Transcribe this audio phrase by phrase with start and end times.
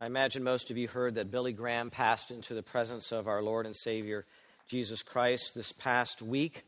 [0.00, 3.42] I imagine most of you heard that Billy Graham passed into the presence of our
[3.42, 4.26] Lord and Savior
[4.68, 6.64] Jesus Christ this past week.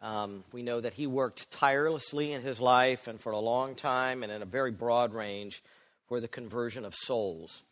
[0.00, 4.22] Um, we know that he worked tirelessly in his life and for a long time
[4.22, 5.62] and in a very broad range
[6.08, 7.62] for the conversion of souls.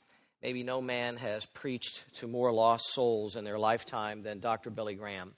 [0.42, 4.68] Maybe no man has preached to more lost souls in their lifetime than Dr.
[4.68, 5.32] Billy Graham.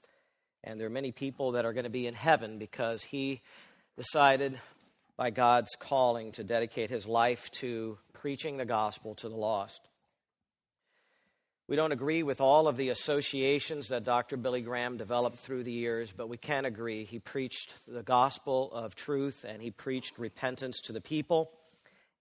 [0.64, 3.40] And there are many people that are going to be in heaven because he
[3.96, 4.60] decided
[5.16, 9.86] by God's calling to dedicate his life to preaching the gospel to the lost.
[11.68, 14.38] We don't agree with all of the associations that Dr.
[14.38, 18.94] Billy Graham developed through the years, but we can agree he preached the gospel of
[18.94, 21.50] truth and he preached repentance to the people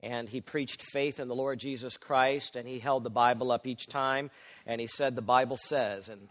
[0.01, 3.65] and he preached faith in the Lord Jesus Christ and he held the Bible up
[3.65, 4.29] each time
[4.65, 6.27] and he said the Bible says and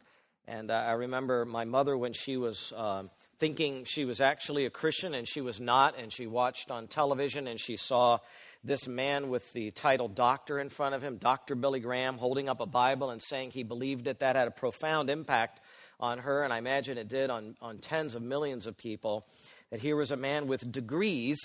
[0.46, 3.04] and I remember my mother when she was uh,
[3.38, 7.46] thinking she was actually a Christian and she was not and she watched on television
[7.46, 8.18] and she saw
[8.64, 11.54] this man with the title doctor in front of him, Dr.
[11.54, 14.20] Billy Graham, holding up a Bible and saying he believed it.
[14.20, 15.60] That had a profound impact
[15.98, 19.26] on her, and I imagine it did on, on tens of millions of people.
[19.70, 21.38] That here was a man with degrees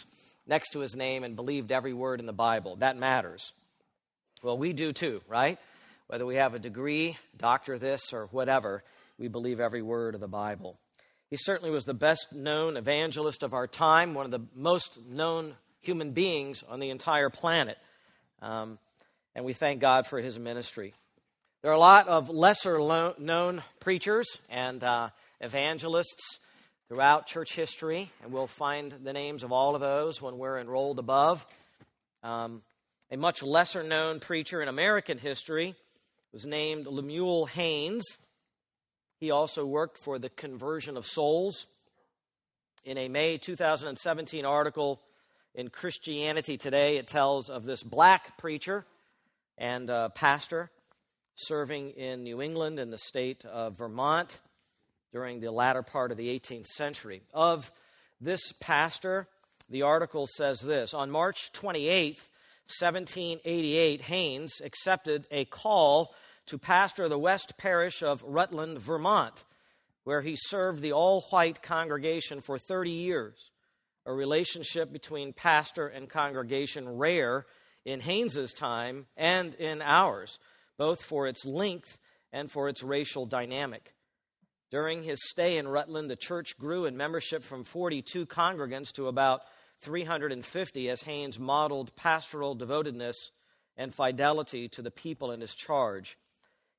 [0.46, 2.76] next to his name and believed every word in the Bible.
[2.78, 3.52] That matters.
[4.44, 5.58] Well, we do too, right?
[6.08, 8.84] Whether we have a degree, doctor this, or whatever,
[9.18, 10.78] we believe every word of the Bible.
[11.30, 15.56] He certainly was the best known evangelist of our time, one of the most known
[15.82, 17.78] human beings on the entire planet.
[18.42, 18.80] Um,
[19.36, 20.94] and we thank God for his ministry.
[21.62, 25.10] There are a lot of lesser lo- known preachers and uh,
[25.42, 26.40] evangelists
[26.88, 31.00] throughout church history, and we'll find the names of all of those when we're enrolled
[31.00, 31.46] above.
[32.24, 32.62] Um,
[33.12, 35.76] a much lesser known preacher in American history
[36.32, 38.06] was named Lemuel Haynes.
[39.20, 41.66] He also worked for the conversion of souls.
[42.86, 45.02] In a May 2017 article
[45.58, 48.86] in Christianity Today, it tells of this black preacher
[49.58, 50.70] and uh, pastor
[51.34, 54.40] serving in New England in the state of Vermont
[55.12, 57.24] during the latter part of the 18th century.
[57.34, 57.72] Of
[58.22, 59.28] this pastor,
[59.68, 62.22] the article says this On March 28,
[62.80, 66.14] 1788, Haynes accepted a call
[66.46, 69.44] to pastor the West Parish of Rutland, Vermont,
[70.04, 73.50] where he served the all white congregation for 30 years
[74.08, 77.46] a relationship between pastor and congregation rare
[77.86, 80.40] in Haynes's time and in ours,
[80.78, 82.00] both for its length
[82.32, 83.94] and for its racial dynamic.
[84.72, 89.42] During his stay in Rutland, the church grew in membership from 42 congregants to about
[89.82, 93.32] 350 as Haynes modeled pastoral devotedness
[93.76, 96.18] and fidelity to the people in his charge.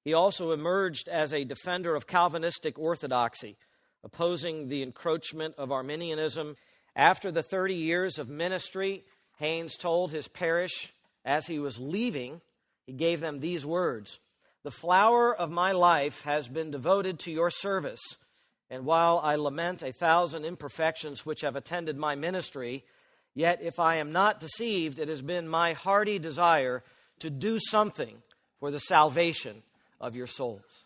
[0.03, 3.59] He also emerged as a defender of Calvinistic orthodoxy,
[4.03, 6.57] opposing the encroachment of Arminianism
[6.99, 9.05] after the 30 years of ministry,
[9.39, 10.93] Haynes told his parish
[11.25, 12.41] as he was leaving,
[12.87, 14.19] he gave them these words
[14.65, 18.01] The flower of my life has been devoted to your service.
[18.69, 22.85] And while I lament a thousand imperfections which have attended my ministry,
[23.35, 26.83] yet if I am not deceived, it has been my hearty desire
[27.21, 28.21] to do something
[28.59, 29.63] for the salvation
[30.01, 30.85] of your souls.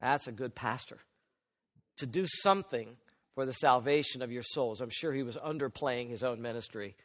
[0.00, 0.98] That's a good pastor.
[1.98, 2.96] To do something
[3.34, 4.80] for the salvation of your souls.
[4.80, 6.96] I'm sure he was underplaying his own ministry.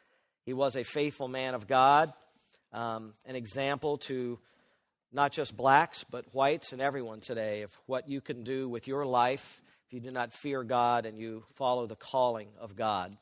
[0.44, 2.12] He was a faithful man of God,
[2.72, 4.38] um, an example to
[5.12, 9.04] not just blacks, but whites and everyone today of what you can do with your
[9.04, 13.16] life if you do not fear God and you follow the calling of God.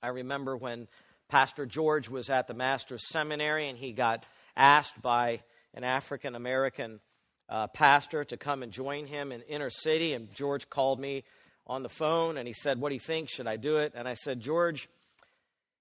[0.00, 0.86] I remember when
[1.28, 4.24] Pastor George was at the Master's Seminary and he got
[4.56, 5.40] asked by
[5.74, 7.00] an African American
[7.48, 11.24] uh, pastor to come and join him in inner city, and George called me
[11.70, 13.30] on the phone and he said, What do you think?
[13.30, 13.92] Should I do it?
[13.94, 14.88] And I said, George,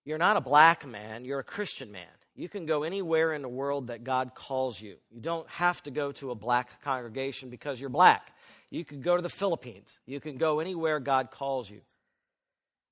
[0.06, 2.08] you're not a black man, you're a Christian man.
[2.36, 4.96] You can go anywhere in the world that God calls you.
[5.10, 8.32] You don't have to go to a black congregation because you're black.
[8.70, 10.00] You can go to the Philippines.
[10.06, 11.82] You can go anywhere God calls you.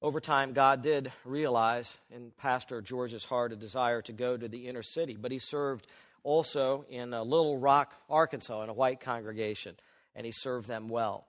[0.02, 4.68] Over time, God did realize in Pastor George's heart a desire to go to the
[4.68, 5.88] inner city, but he served
[6.24, 9.75] also in Little Rock, Arkansas, in a white congregation,
[10.16, 11.26] and he served them well.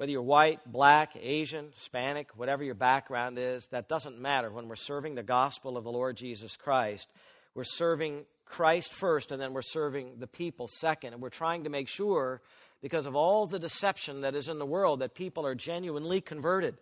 [0.00, 4.50] Whether you're white, black, Asian, Hispanic, whatever your background is, that doesn't matter.
[4.50, 7.06] When we're serving the gospel of the Lord Jesus Christ,
[7.54, 11.12] we're serving Christ first, and then we're serving the people second.
[11.12, 12.40] And we're trying to make sure,
[12.80, 16.78] because of all the deception that is in the world, that people are genuinely converted.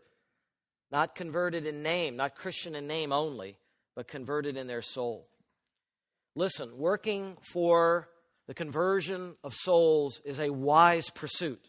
[0.92, 3.58] Not converted in name, not Christian in name only,
[3.96, 5.26] but converted in their soul.
[6.36, 8.10] Listen, working for
[8.46, 11.68] the conversion of souls is a wise pursuit.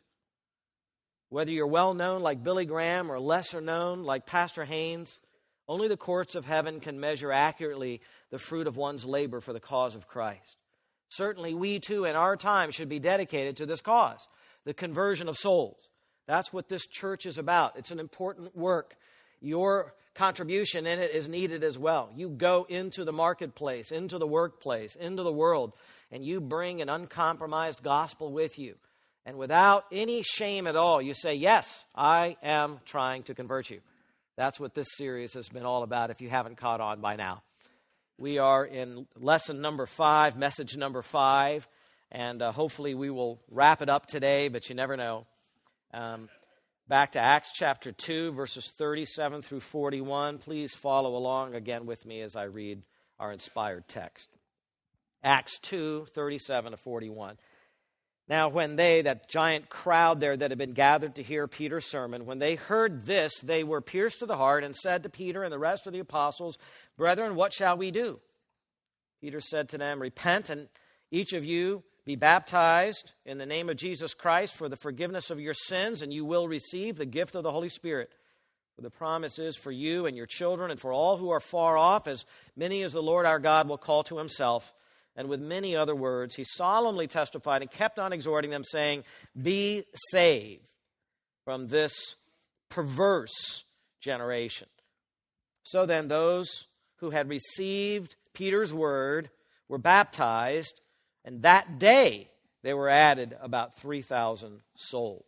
[1.29, 5.19] Whether you're well known like Billy Graham or lesser known like Pastor Haynes,
[5.69, 9.59] Only the courts of heaven can measure accurately the fruit of one's labor for the
[9.59, 10.57] cause of Christ.
[11.09, 14.27] Certainly, we too, in our time, should be dedicated to this cause
[14.65, 15.87] the conversion of souls.
[16.27, 17.77] That's what this church is about.
[17.77, 18.95] It's an important work.
[19.41, 22.09] Your contribution in it is needed as well.
[22.15, 25.73] You go into the marketplace, into the workplace, into the world,
[26.11, 28.75] and you bring an uncompromised gospel with you.
[29.25, 33.81] And without any shame at all, you say, Yes, I am trying to convert you.
[34.37, 37.43] That's what this series has been all about if you haven't caught on by now.
[38.17, 41.67] We are in lesson number five, message number five,
[42.11, 45.25] and uh, hopefully we will wrap it up today, but you never know.
[45.93, 46.29] Um,
[46.87, 50.39] back to Acts chapter 2, verses 37 through 41.
[50.39, 52.81] Please follow along again with me as I read
[53.19, 54.29] our inspired text.
[55.23, 57.37] Acts 2, 37 to 41.
[58.29, 62.27] Now, when they, that giant crowd there that had been gathered to hear Peter's sermon,
[62.27, 65.51] when they heard this, they were pierced to the heart and said to Peter and
[65.51, 66.59] the rest of the apostles,
[66.95, 68.19] Brethren, what shall we do?
[69.19, 70.67] Peter said to them, Repent and
[71.09, 75.39] each of you be baptized in the name of Jesus Christ for the forgiveness of
[75.39, 78.11] your sins, and you will receive the gift of the Holy Spirit.
[78.75, 81.77] For the promise is for you and your children and for all who are far
[81.77, 82.25] off, as
[82.55, 84.71] many as the Lord our God will call to himself
[85.19, 89.03] and with many other words, he solemnly testified and kept on exhorting them, saying,
[89.39, 90.63] Be saved
[91.43, 92.15] from this
[92.69, 93.65] perverse
[93.99, 94.69] generation.
[95.63, 96.67] So then, those
[96.99, 99.29] who had received Peter's word
[99.67, 100.79] were baptized,
[101.25, 102.29] and that day
[102.63, 105.25] they were added about 3,000 souls.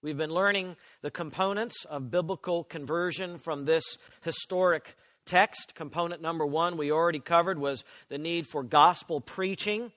[0.00, 4.96] We've been learning the components of biblical conversion from this historic
[5.28, 5.74] text.
[5.74, 9.92] Component number one we already covered was the need for gospel preaching,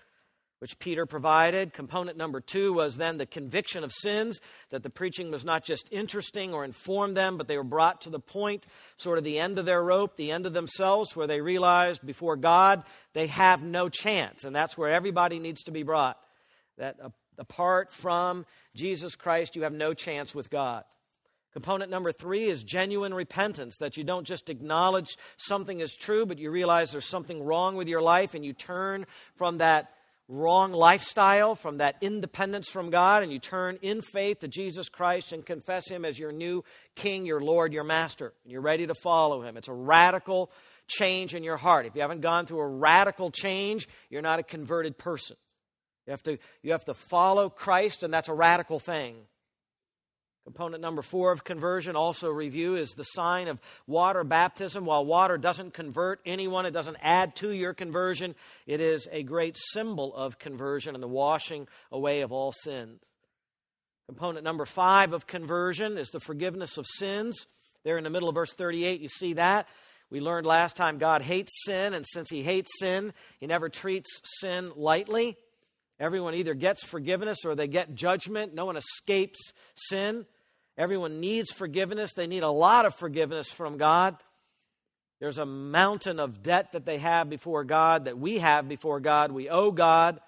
[0.60, 1.74] which Peter provided.
[1.74, 4.40] Component number two was then the conviction of sins,
[4.70, 8.10] that the preaching was not just interesting or informed them, but they were brought to
[8.10, 8.68] the point,
[8.98, 12.36] sort of the end of their rope, the end of themselves, where they realized before
[12.36, 14.44] God they have no chance.
[14.44, 16.18] And that's where everybody needs to be brought.
[16.78, 16.98] That
[17.38, 18.46] apart from
[18.76, 20.84] Jesus Christ, you have no chance with God.
[21.54, 26.40] Component number three is genuine repentance, that you don't just acknowledge something is true, but
[26.40, 29.06] you realize there's something wrong with your life and you turn
[29.36, 29.92] from that
[30.32, 35.34] wrong lifestyle, from that independence from God, and you turn in faith to Jesus Christ
[35.34, 36.64] and confess Him as your new
[36.96, 38.34] King, your Lord, your Master.
[38.44, 39.58] And you're ready to follow Him.
[39.58, 40.50] It's a radical
[40.88, 41.86] change in your heart.
[41.86, 45.36] If you haven't gone through a radical change, you're not a converted person.
[46.08, 49.18] You have to, you have to follow Christ, and that's a radical thing.
[50.44, 54.86] Component number four of conversion, also review, is the sign of water baptism.
[54.86, 58.34] While water doesn't convert anyone, it doesn't add to your conversion,
[58.66, 63.00] it is a great symbol of conversion and the washing away of all sins.
[64.08, 67.46] Component number five of conversion is the forgiveness of sins.
[67.84, 69.68] There in the middle of verse 38, you see that.
[70.10, 74.10] We learned last time God hates sin, and since He hates sin, He never treats
[74.40, 75.38] sin lightly.
[76.02, 78.56] Everyone either gets forgiveness or they get judgment.
[78.56, 80.26] No one escapes sin.
[80.76, 82.14] Everyone needs forgiveness.
[82.14, 84.18] They need a lot of forgiveness from God.
[85.20, 89.32] There's a mountain of debt that they have before God, that we have before God.
[89.32, 90.20] We owe God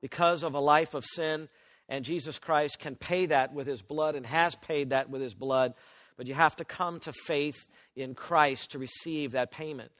[0.00, 1.50] because of a life of sin,
[1.90, 5.34] and Jesus Christ can pay that with his blood and has paid that with his
[5.34, 5.74] blood.
[6.16, 9.92] But you have to come to faith in Christ to receive that payment.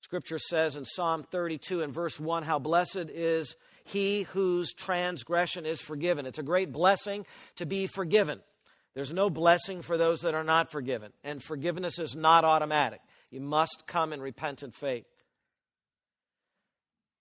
[0.00, 5.80] Scripture says in Psalm 32 and verse 1 how blessed is he whose transgression is
[5.80, 6.26] forgiven.
[6.26, 8.40] It's a great blessing to be forgiven.
[8.94, 13.00] There's no blessing for those that are not forgiven, and forgiveness is not automatic.
[13.30, 15.06] You must come in repentant faith.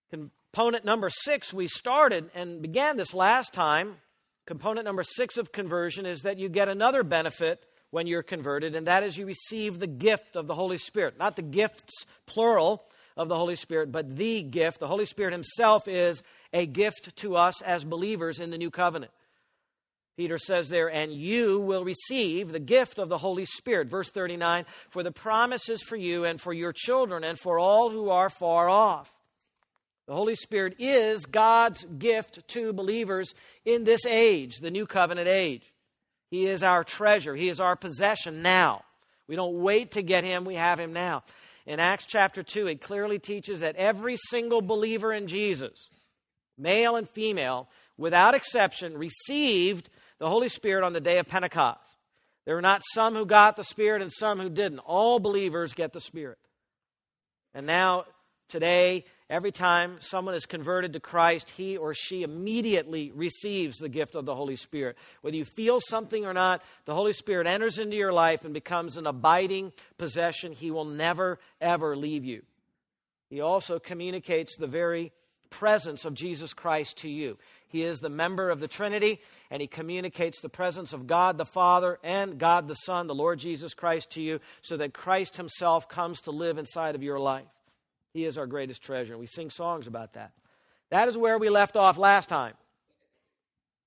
[0.09, 3.95] Component number six, we started and began this last time.
[4.45, 8.87] Component number six of conversion is that you get another benefit when you're converted, and
[8.87, 11.17] that is you receive the gift of the Holy Spirit.
[11.17, 12.83] Not the gifts, plural,
[13.21, 14.79] of the Holy Spirit, but the gift.
[14.79, 19.11] The Holy Spirit Himself is a gift to us as believers in the new covenant.
[20.17, 23.87] Peter says there, and you will receive the gift of the Holy Spirit.
[23.87, 28.09] Verse 39 For the promises for you and for your children and for all who
[28.09, 29.13] are far off.
[30.07, 35.63] The Holy Spirit is God's gift to believers in this age, the new covenant age.
[36.29, 38.83] He is our treasure, He is our possession now.
[39.27, 41.23] We don't wait to get Him, we have Him now.
[41.65, 45.89] In Acts chapter 2, it clearly teaches that every single believer in Jesus,
[46.57, 49.89] male and female, without exception, received
[50.19, 51.97] the Holy Spirit on the day of Pentecost.
[52.45, 54.79] There were not some who got the Spirit and some who didn't.
[54.79, 56.39] All believers get the Spirit.
[57.53, 58.05] And now,
[58.49, 64.17] today, Every time someone is converted to Christ, he or she immediately receives the gift
[64.17, 64.97] of the Holy Spirit.
[65.21, 68.97] Whether you feel something or not, the Holy Spirit enters into your life and becomes
[68.97, 70.51] an abiding possession.
[70.51, 72.41] He will never, ever leave you.
[73.29, 75.13] He also communicates the very
[75.49, 77.37] presence of Jesus Christ to you.
[77.69, 81.45] He is the member of the Trinity, and he communicates the presence of God the
[81.45, 85.87] Father and God the Son, the Lord Jesus Christ, to you, so that Christ himself
[85.87, 87.47] comes to live inside of your life.
[88.13, 89.17] He is our greatest treasure.
[89.17, 90.31] We sing songs about that.
[90.89, 92.53] That is where we left off last time.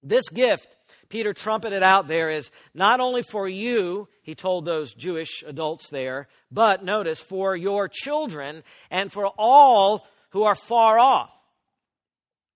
[0.03, 0.77] This gift,
[1.09, 6.29] Peter trumpeted out there, is not only for you, he told those Jewish adults there,
[6.51, 11.31] but notice, for your children and for all who are far off.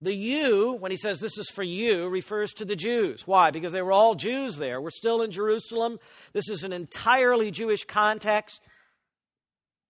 [0.01, 3.27] The you, when he says this is for you, refers to the Jews.
[3.27, 3.51] Why?
[3.51, 4.81] Because they were all Jews there.
[4.81, 5.99] We're still in Jerusalem.
[6.33, 8.63] This is an entirely Jewish context.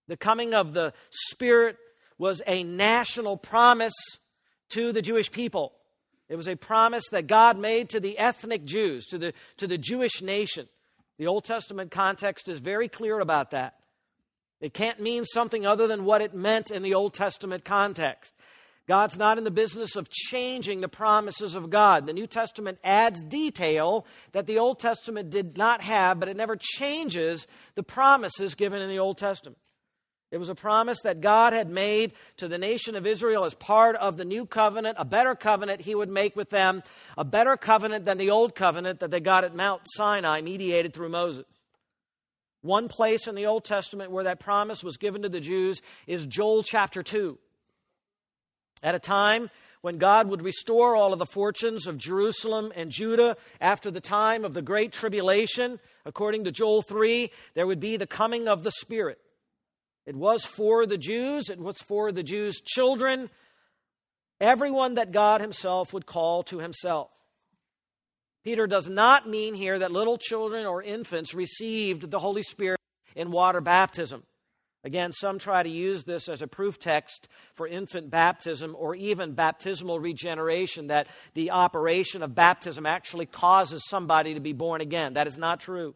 [0.08, 1.76] The coming of the Spirit
[2.18, 3.94] was a national promise
[4.70, 5.72] to the Jewish people.
[6.28, 9.78] It was a promise that God made to the ethnic Jews, to the, to the
[9.78, 10.66] Jewish nation.
[11.18, 13.74] The Old Testament context is very clear about that.
[14.60, 18.34] It can't mean something other than what it meant in the Old Testament context.
[18.88, 22.06] God's not in the business of changing the promises of God.
[22.06, 26.56] The New Testament adds detail that the Old Testament did not have, but it never
[26.56, 29.58] changes the promises given in the Old Testament.
[30.30, 33.96] It was a promise that God had made to the nation of Israel as part
[33.96, 36.82] of the new covenant, a better covenant he would make with them,
[37.16, 41.08] a better covenant than the old covenant that they got at Mount Sinai, mediated through
[41.08, 41.46] Moses.
[42.60, 46.26] One place in the Old Testament where that promise was given to the Jews is
[46.26, 47.38] Joel chapter 2.
[48.82, 49.48] At a time
[49.80, 54.44] when God would restore all of the fortunes of Jerusalem and Judah after the time
[54.44, 58.72] of the Great Tribulation, according to Joel 3, there would be the coming of the
[58.72, 59.18] Spirit.
[60.08, 63.28] It was for the Jews, it was for the Jews' children,
[64.40, 67.10] everyone that God Himself would call to Himself.
[68.42, 72.80] Peter does not mean here that little children or infants received the Holy Spirit
[73.14, 74.22] in water baptism.
[74.82, 79.34] Again, some try to use this as a proof text for infant baptism or even
[79.34, 85.12] baptismal regeneration, that the operation of baptism actually causes somebody to be born again.
[85.12, 85.94] That is not true.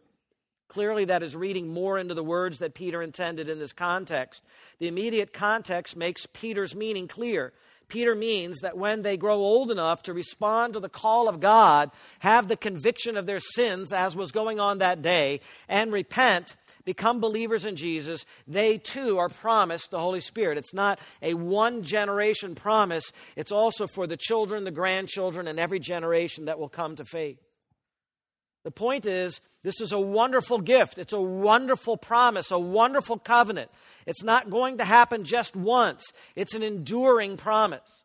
[0.67, 4.41] Clearly, that is reading more into the words that Peter intended in this context.
[4.79, 7.53] The immediate context makes Peter's meaning clear.
[7.89, 11.91] Peter means that when they grow old enough to respond to the call of God,
[12.19, 16.55] have the conviction of their sins, as was going on that day, and repent,
[16.85, 20.57] become believers in Jesus, they too are promised the Holy Spirit.
[20.57, 25.79] It's not a one generation promise, it's also for the children, the grandchildren, and every
[25.79, 27.39] generation that will come to faith.
[28.63, 30.97] The point is, this is a wonderful gift.
[30.97, 33.69] It's a wonderful promise, a wonderful covenant.
[34.05, 36.03] It's not going to happen just once,
[36.35, 38.03] it's an enduring promise.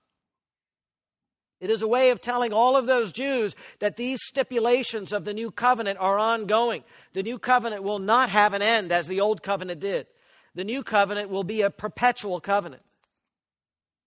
[1.60, 5.34] It is a way of telling all of those Jews that these stipulations of the
[5.34, 6.84] new covenant are ongoing.
[7.14, 10.06] The new covenant will not have an end as the old covenant did.
[10.54, 12.82] The new covenant will be a perpetual covenant.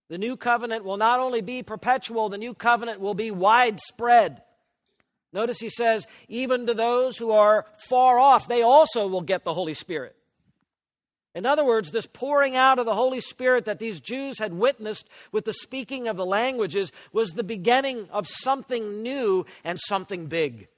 [0.08, 4.42] The new covenant will not only be perpetual, the new covenant will be widespread.
[5.32, 9.54] Notice he says, even to those who are far off, they also will get the
[9.54, 10.14] Holy Spirit.
[11.34, 15.08] In other words, this pouring out of the Holy Spirit that these Jews had witnessed
[15.32, 20.68] with the speaking of the languages was the beginning of something new and something big.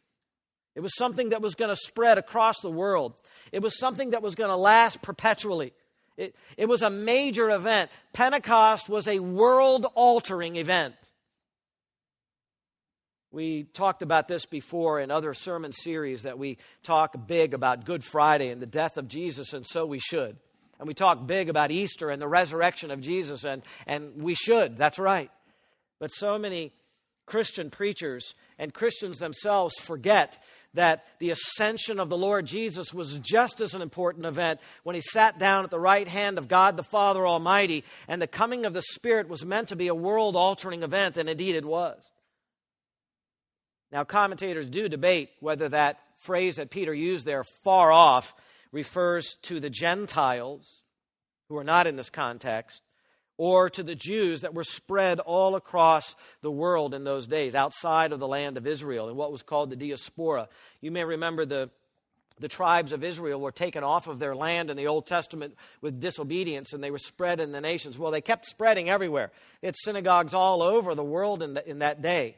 [0.77, 3.15] It was something that was going to spread across the world.
[3.51, 5.73] It was something that was going to last perpetually.
[6.17, 7.91] It, it was a major event.
[8.13, 10.95] Pentecost was a world altering event.
[13.35, 18.05] We talked about this before in other sermon series that we talk big about Good
[18.05, 20.37] Friday and the death of Jesus, and so we should.
[20.79, 24.77] And we talk big about Easter and the resurrection of Jesus, and, and we should.
[24.77, 25.33] That's right.
[25.99, 26.75] But so many
[27.27, 30.41] Christian preachers and Christians themselves forget
[30.75, 35.01] that the ascension of the Lord Jesus was just as an important event when he
[35.01, 38.75] sat down at the right hand of God the Father Almighty, and the coming of
[38.75, 42.13] the Spirit was meant to be a world altering event, and indeed it was.
[43.95, 48.35] Now, commentators do debate whether that phrase that Peter used there, far off,
[48.73, 50.83] refers to the Gentiles
[51.49, 52.83] who are not in this context,
[53.37, 58.11] or to the Jews that were spread all across the world in those days, outside
[58.11, 60.49] of the land of Israel, in what was called the diaspora.
[60.81, 61.71] You may remember the
[62.41, 66.01] the tribes of Israel were taken off of their land in the Old Testament with
[66.01, 67.97] disobedience and they were spread in the nations.
[67.97, 69.31] Well, they kept spreading everywhere.
[69.63, 72.35] It's synagogues all over the world in, the, in that day.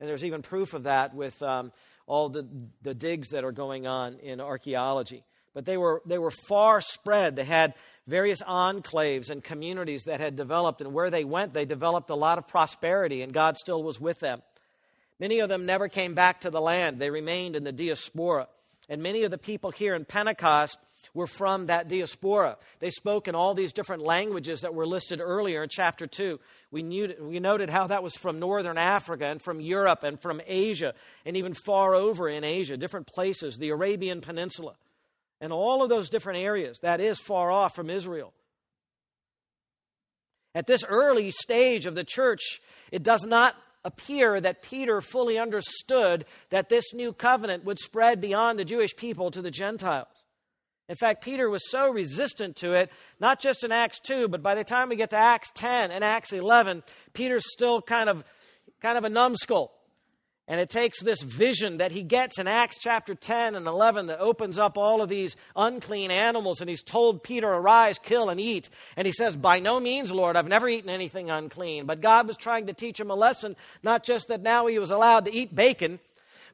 [0.00, 1.72] And there's even proof of that with um,
[2.06, 2.46] all the,
[2.82, 5.24] the digs that are going on in archaeology.
[5.54, 7.36] but they were, they were far spread.
[7.36, 7.74] They had
[8.06, 12.38] various enclaves and communities that had developed, and where they went, they developed a lot
[12.38, 14.42] of prosperity, and God still was with them.
[15.18, 18.48] Many of them never came back to the land, they remained in the diaspora.
[18.88, 20.78] And many of the people here in Pentecost
[21.14, 22.56] were from that diaspora.
[22.78, 26.38] They spoke in all these different languages that were listed earlier in chapter 2.
[26.70, 30.40] We, knew, we noted how that was from northern Africa and from Europe and from
[30.46, 34.74] Asia and even far over in Asia, different places, the Arabian Peninsula,
[35.40, 36.78] and all of those different areas.
[36.80, 38.32] That is far off from Israel.
[40.54, 46.24] At this early stage of the church, it does not appear that Peter fully understood
[46.50, 50.24] that this new covenant would spread beyond the Jewish people to the Gentiles.
[50.90, 54.56] In fact, Peter was so resistant to it, not just in Acts 2, but by
[54.56, 56.82] the time we get to Acts 10 and Acts 11,
[57.12, 58.24] Peter's still kind of,
[58.82, 59.72] kind of a numbskull.
[60.48, 64.18] And it takes this vision that he gets in Acts chapter 10 and 11 that
[64.18, 66.60] opens up all of these unclean animals.
[66.60, 68.68] And he's told Peter, Arise, kill, and eat.
[68.96, 71.86] And he says, By no means, Lord, I've never eaten anything unclean.
[71.86, 73.54] But God was trying to teach him a lesson,
[73.84, 76.00] not just that now he was allowed to eat bacon,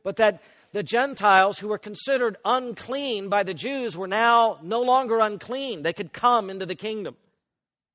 [0.03, 0.43] but that
[0.73, 5.83] the Gentiles who were considered unclean by the Jews were now no longer unclean.
[5.83, 7.17] They could come into the kingdom.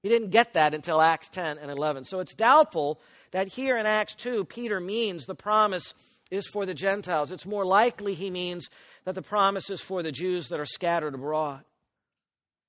[0.03, 2.05] He didn't get that until Acts 10 and 11.
[2.05, 2.99] So it's doubtful
[3.31, 5.93] that here in Acts 2, Peter means the promise
[6.31, 7.31] is for the Gentiles.
[7.31, 8.69] It's more likely he means
[9.05, 11.63] that the promise is for the Jews that are scattered abroad.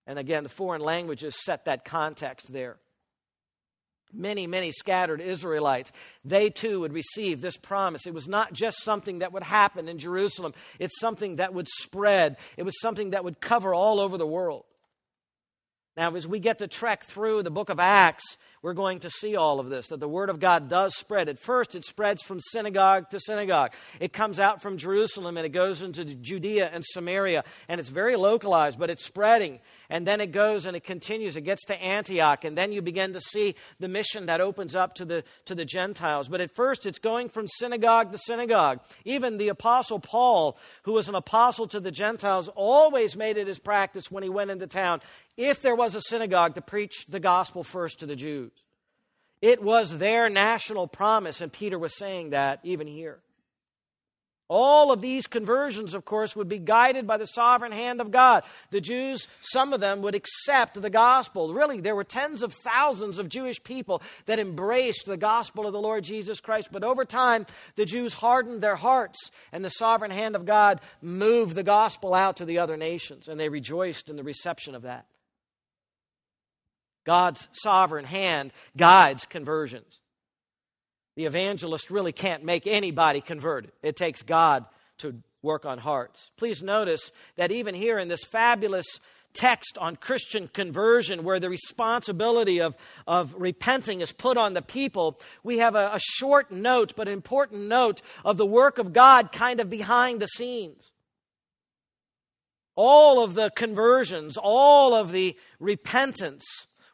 [0.07, 2.77] And again, the foreign languages set that context there
[4.13, 5.93] many, many scattered Israelites,
[6.25, 8.07] they too would receive this promise.
[8.07, 12.37] It was not just something that would happen in Jerusalem, it's something that would spread,
[12.57, 14.65] it was something that would cover all over the world.
[15.97, 19.37] Now, as we get to trek through the book of Acts, we're going to see
[19.37, 21.29] all of this that the Word of God does spread.
[21.29, 23.75] At first, it spreads from synagogue to synagogue.
[24.01, 28.17] It comes out from Jerusalem and it goes into Judea and Samaria, and it's very
[28.17, 29.59] localized, but it's spreading.
[29.91, 31.37] And then it goes and it continues.
[31.37, 34.95] It gets to Antioch, and then you begin to see the mission that opens up
[34.95, 36.29] to the, to the Gentiles.
[36.29, 38.81] But at first, it's going from synagogue to synagogue.
[39.05, 43.59] Even the Apostle Paul, who was an apostle to the Gentiles, always made it his
[43.59, 45.01] practice when he went into town,
[45.37, 48.53] if there was a synagogue, to preach the gospel first to the Jews.
[49.41, 53.19] It was their national promise, and Peter was saying that even here.
[54.55, 58.45] All of these conversions, of course, would be guided by the sovereign hand of God.
[58.71, 61.55] The Jews, some of them would accept the gospel.
[61.55, 65.81] Really, there were tens of thousands of Jewish people that embraced the gospel of the
[65.81, 66.69] Lord Jesus Christ.
[66.71, 71.55] But over time, the Jews hardened their hearts, and the sovereign hand of God moved
[71.55, 75.07] the gospel out to the other nations, and they rejoiced in the reception of that.
[77.05, 80.01] God's sovereign hand guides conversions.
[81.17, 83.73] The evangelist really can't make anybody converted.
[83.83, 84.65] It takes God
[84.99, 86.31] to work on hearts.
[86.37, 88.87] Please notice that even here in this fabulous
[89.35, 92.75] text on Christian conversion, where the responsibility of,
[93.07, 97.63] of repenting is put on the people, we have a, a short note, but important
[97.63, 100.93] note of the work of God kind of behind the scenes.
[102.75, 106.45] All of the conversions, all of the repentance,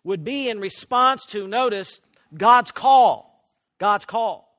[0.08, 2.00] would be in response to, notice,
[2.34, 3.44] God's call.
[3.78, 4.50] God's call.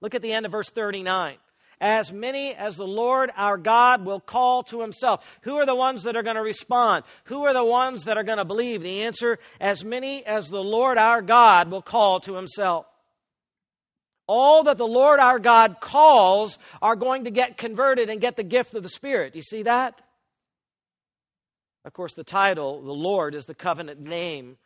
[0.00, 1.36] Look at the end of verse 39.
[1.80, 5.24] As many as the Lord our God will call to himself.
[5.42, 7.04] Who are the ones that are going to respond?
[7.26, 8.82] Who are the ones that are going to believe?
[8.82, 12.86] The answer as many as the Lord our God will call to himself.
[14.26, 18.42] All that the Lord our God calls are going to get converted and get the
[18.42, 19.34] gift of the Spirit.
[19.34, 20.02] Do you see that?
[21.84, 24.56] Of course, the title, the Lord, is the covenant name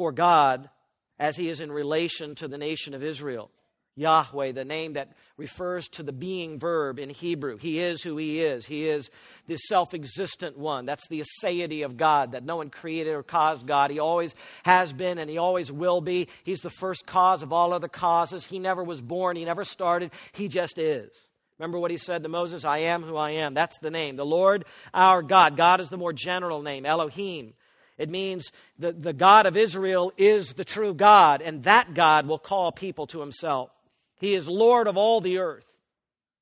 [0.00, 0.70] for God
[1.18, 3.50] as he is in relation to the nation of Israel.
[3.96, 7.58] Yahweh, the name that refers to the being verb in Hebrew.
[7.58, 8.64] He is who He is.
[8.64, 9.10] He is
[9.46, 10.86] the self existent one.
[10.86, 13.90] That's the aseity of God, that no one created or caused God.
[13.90, 16.28] He always has been and He always will be.
[16.44, 18.46] He's the first cause of all other causes.
[18.46, 20.12] He never was born, He never started.
[20.32, 21.10] He just is.
[21.58, 22.64] Remember what He said to Moses?
[22.64, 23.52] I am who I am.
[23.52, 24.16] That's the name.
[24.16, 25.58] The Lord our God.
[25.58, 27.52] God is the more general name, Elohim.
[28.00, 32.38] It means the, the God of Israel is the true God, and that God will
[32.38, 33.70] call people to himself.
[34.18, 35.66] He is Lord of all the earth.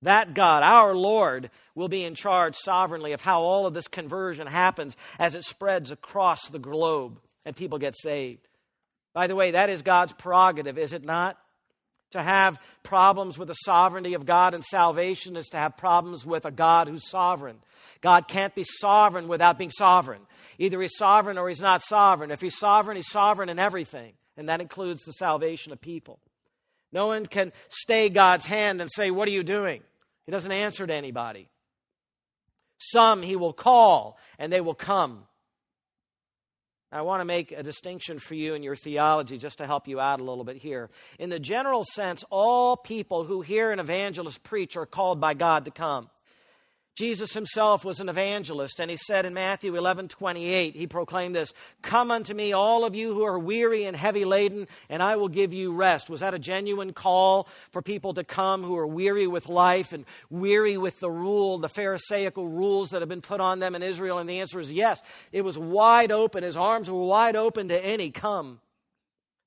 [0.02, 4.46] That God, our Lord, will be in charge sovereignly of how all of this conversion
[4.46, 8.46] happens as it spreads across the globe and people get saved.
[9.12, 11.36] By the way, that is God's prerogative, is it not?
[12.12, 16.46] To have problems with the sovereignty of God and salvation is to have problems with
[16.46, 17.56] a God who's sovereign.
[18.00, 20.20] God can't be sovereign without being sovereign.
[20.58, 22.30] Either he's sovereign or he's not sovereign.
[22.30, 26.18] If he's sovereign, he's sovereign in everything, and that includes the salvation of people.
[26.92, 29.82] No one can stay God's hand and say, What are you doing?
[30.26, 31.48] He doesn't answer to anybody.
[32.78, 35.24] Some he will call, and they will come.
[36.90, 40.00] I want to make a distinction for you in your theology just to help you
[40.00, 40.88] out a little bit here.
[41.18, 45.66] In the general sense, all people who hear an evangelist preach are called by God
[45.66, 46.08] to come.
[46.98, 51.54] Jesus himself was an evangelist, and he said in Matthew 11 28, he proclaimed this
[51.80, 55.28] Come unto me, all of you who are weary and heavy laden, and I will
[55.28, 56.10] give you rest.
[56.10, 60.06] Was that a genuine call for people to come who are weary with life and
[60.28, 64.18] weary with the rule, the Pharisaical rules that have been put on them in Israel?
[64.18, 65.00] And the answer is yes.
[65.30, 66.42] It was wide open.
[66.42, 68.10] His arms were wide open to any.
[68.10, 68.58] Come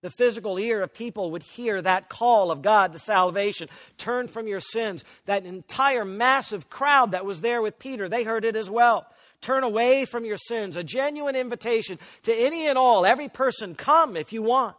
[0.02, 3.70] the physical ear of people would hear that call of God to salvation.
[3.98, 5.04] Turn from your sins.
[5.26, 9.06] That entire massive crowd that was there with Peter, they heard it as well.
[9.42, 10.76] Turn away from your sins.
[10.76, 14.76] A genuine invitation to any and all, every person, come if you want.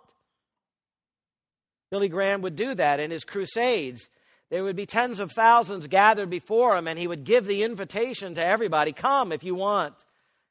[1.90, 4.08] Billy Graham would do that in his crusades.
[4.50, 8.34] There would be tens of thousands gathered before him, and he would give the invitation
[8.34, 9.94] to everybody come if you want.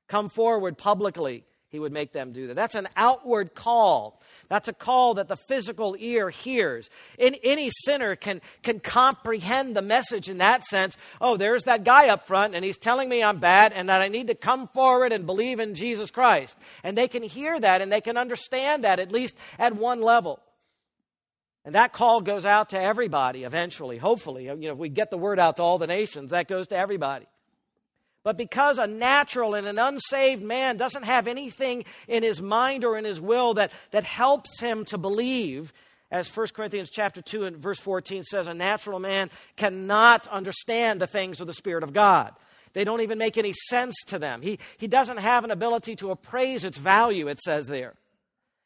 [0.08, 1.44] Come forward publicly.
[1.72, 2.56] He would make them do that.
[2.56, 4.22] That's an outward call.
[4.50, 6.90] That's a call that the physical ear hears.
[7.18, 10.98] In, any sinner can, can comprehend the message in that sense.
[11.22, 14.10] Oh, there's that guy up front, and he's telling me I'm bad and that I
[14.10, 16.58] need to come forward and believe in Jesus Christ.
[16.84, 20.42] And they can hear that and they can understand that, at least at one level.
[21.64, 24.46] And that call goes out to everybody eventually, hopefully.
[24.46, 26.78] You know, if we get the word out to all the nations, that goes to
[26.78, 27.28] everybody.
[28.24, 32.98] But because a natural and an unsaved man doesn't have anything in his mind or
[32.98, 35.74] in his will that, that helps him to believe,
[36.12, 41.08] as 1 Corinthians chapter 2 and verse 14 says, a natural man cannot understand the
[41.08, 42.34] things of the Spirit of God.
[42.74, 44.42] They don't even make any sense to them.
[44.42, 47.96] He, he doesn't have an ability to appraise its value, it says there.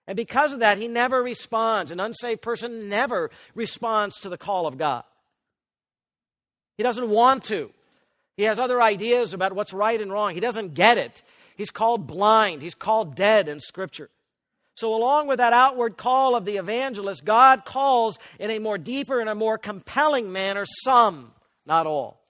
[0.07, 1.91] And because of that, he never responds.
[1.91, 5.03] An unsaved person never responds to the call of God.
[6.77, 7.71] He doesn't want to.
[8.37, 10.33] He has other ideas about what's right and wrong.
[10.33, 11.23] He doesn't get it.
[11.55, 12.61] He's called blind.
[12.61, 14.09] He's called dead in Scripture.
[14.75, 19.21] So, along with that outward call of the evangelist, God calls in a more deeper
[19.21, 21.31] and a more compelling manner some,
[21.65, 22.21] not all.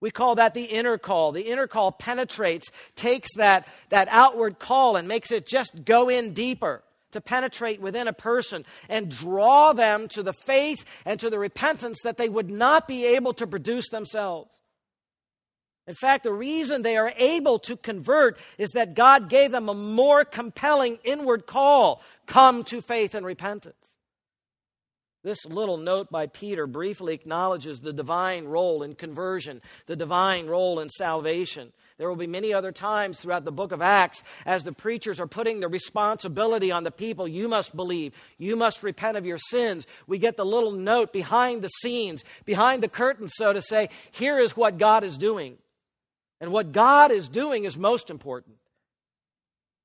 [0.00, 1.32] We call that the inner call.
[1.32, 6.34] The inner call penetrates, takes that, that outward call and makes it just go in
[6.34, 11.38] deeper to penetrate within a person and draw them to the faith and to the
[11.38, 14.58] repentance that they would not be able to produce themselves.
[15.86, 19.74] In fact, the reason they are able to convert is that God gave them a
[19.74, 23.76] more compelling inward call come to faith and repentance.
[25.26, 30.78] This little note by Peter briefly acknowledges the divine role in conversion, the divine role
[30.78, 31.72] in salvation.
[31.98, 35.26] There will be many other times throughout the book of Acts as the preachers are
[35.26, 37.26] putting the responsibility on the people.
[37.26, 38.14] You must believe.
[38.38, 39.84] You must repent of your sins.
[40.06, 43.88] We get the little note behind the scenes, behind the curtain, so to say.
[44.12, 45.58] Here is what God is doing.
[46.40, 48.58] And what God is doing is most important.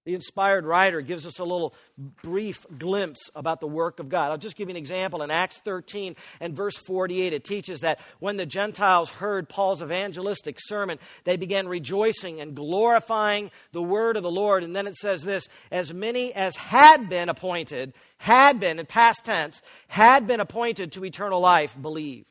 [0.04, 1.76] The inspired writer gives us a little
[2.24, 4.32] brief glimpse about the work of God.
[4.32, 5.22] I'll just give you an example.
[5.22, 10.58] In Acts 13 and verse 48, it teaches that when the Gentiles heard Paul's evangelistic
[10.60, 14.64] sermon, they began rejoicing and glorifying the word of the Lord.
[14.64, 19.24] And then it says this as many as had been appointed, had been, in past
[19.24, 22.26] tense, had been appointed to eternal life, believed.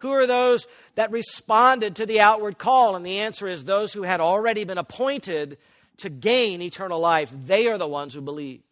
[0.00, 2.94] Who are those that responded to the outward call?
[2.94, 5.56] And the answer is those who had already been appointed
[6.00, 8.62] to gain eternal life, they are the ones who believe.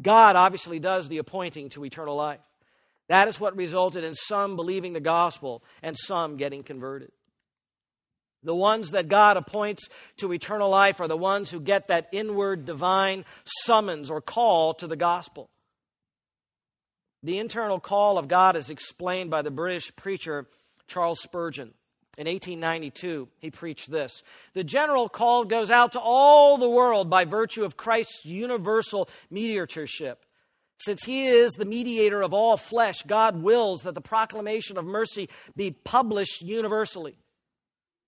[0.00, 2.40] God obviously does the appointing to eternal life.
[3.08, 7.12] That is what resulted in some believing the gospel and some getting converted.
[8.42, 12.64] The ones that God appoints to eternal life are the ones who get that inward
[12.64, 15.48] divine summons or call to the gospel.
[17.22, 20.46] The internal call of God is explained by the British preacher
[20.86, 21.72] Charles Spurgeon.
[22.16, 24.22] In 1892, he preached this
[24.52, 30.24] The general call goes out to all the world by virtue of Christ's universal mediatorship.
[30.78, 35.28] Since he is the mediator of all flesh, God wills that the proclamation of mercy
[35.56, 37.16] be published universally.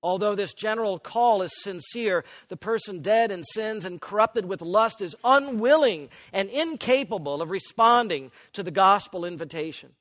[0.03, 5.01] Although this general call is sincere, the person dead in sins and corrupted with lust
[5.01, 9.95] is unwilling and incapable of responding to the gospel invitation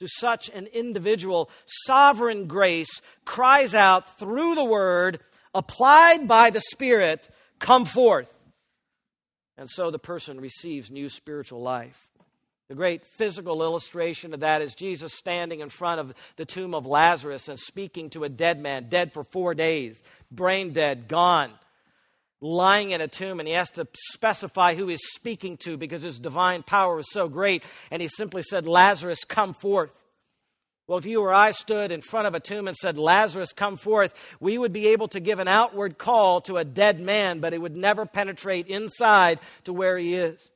[0.00, 1.50] to such an individual,
[1.86, 5.20] sovereign grace cries out through the word,
[5.54, 8.32] applied by the Spirit, come forth.
[9.56, 12.08] And so the person receives new spiritual life.
[12.68, 16.86] The great physical illustration of that is Jesus standing in front of the tomb of
[16.86, 21.50] Lazarus and speaking to a dead man, dead for four days, brain dead, gone
[22.40, 26.18] lying in a tomb, and he has to specify who he's speaking to because his
[26.18, 27.64] divine power is so great.
[27.90, 29.90] And he simply said, Lazarus, come forth.
[30.86, 33.76] Well, if you or I stood in front of a tomb and said, Lazarus, come
[33.76, 37.52] forth, we would be able to give an outward call to a dead man, but
[37.52, 40.50] it would never penetrate inside to where he is.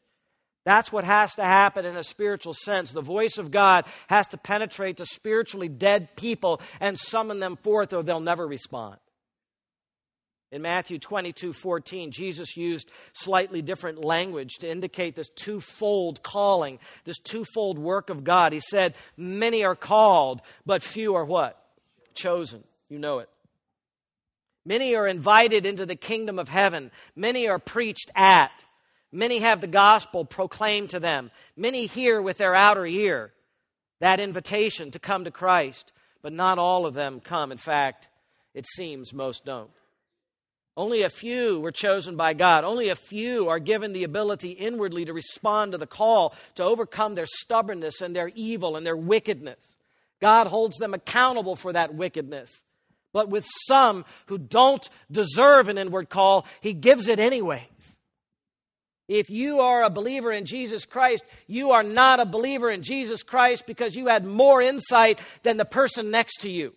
[0.65, 2.93] That's what has to happen in a spiritual sense.
[2.93, 7.93] The voice of God has to penetrate to spiritually dead people and summon them forth,
[7.93, 8.97] or they'll never respond.
[10.53, 17.19] In Matthew 22 14, Jesus used slightly different language to indicate this twofold calling, this
[17.19, 18.53] twofold work of God.
[18.53, 21.59] He said, Many are called, but few are what?
[22.15, 22.63] Chosen.
[22.91, 23.31] You know it.
[24.67, 28.53] Many are invited into the kingdom of heaven, many are preached at.
[29.15, 31.31] Many have the gospel proclaimed to them.
[31.55, 33.31] Many hear with their outer ear
[34.01, 37.53] that invitation to come to Christ, but not all of them come.
[37.53, 38.09] In fact,
[38.55, 39.71] it seems most don't.
[40.77, 42.65] Only a few were chosen by God.
[42.65, 47.15] Only a few are given the ability inwardly to respond to the call, to overcome
[47.15, 49.77] their stubbornness and their evil and their wickedness.
[50.21, 52.63] God holds them accountable for that wickedness.
[53.13, 57.61] But with some who don't deserve an inward call, He gives it anyways.
[59.09, 63.23] If you are a believer in Jesus Christ, you are not a believer in Jesus
[63.23, 66.73] Christ because you had more insight than the person next to you.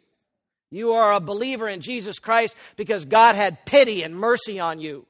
[0.75, 5.05] You are a believer in Jesus Christ because God had pity and mercy on you.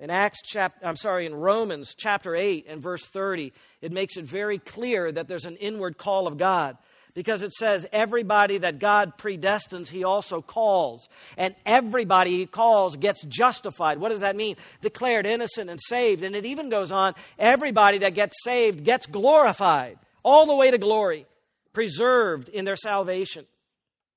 [0.00, 4.24] In Acts chapter I'm sorry, in Romans chapter 8 and verse 30, it makes it
[4.24, 6.76] very clear that there's an inward call of God
[7.14, 11.08] because it says everybody that God predestines, he also calls.
[11.36, 13.98] And everybody he calls gets justified.
[13.98, 14.56] What does that mean?
[14.80, 16.24] Declared innocent and saved.
[16.24, 20.78] And it even goes on everybody that gets saved gets glorified, all the way to
[20.78, 21.26] glory,
[21.72, 23.46] preserved in their salvation.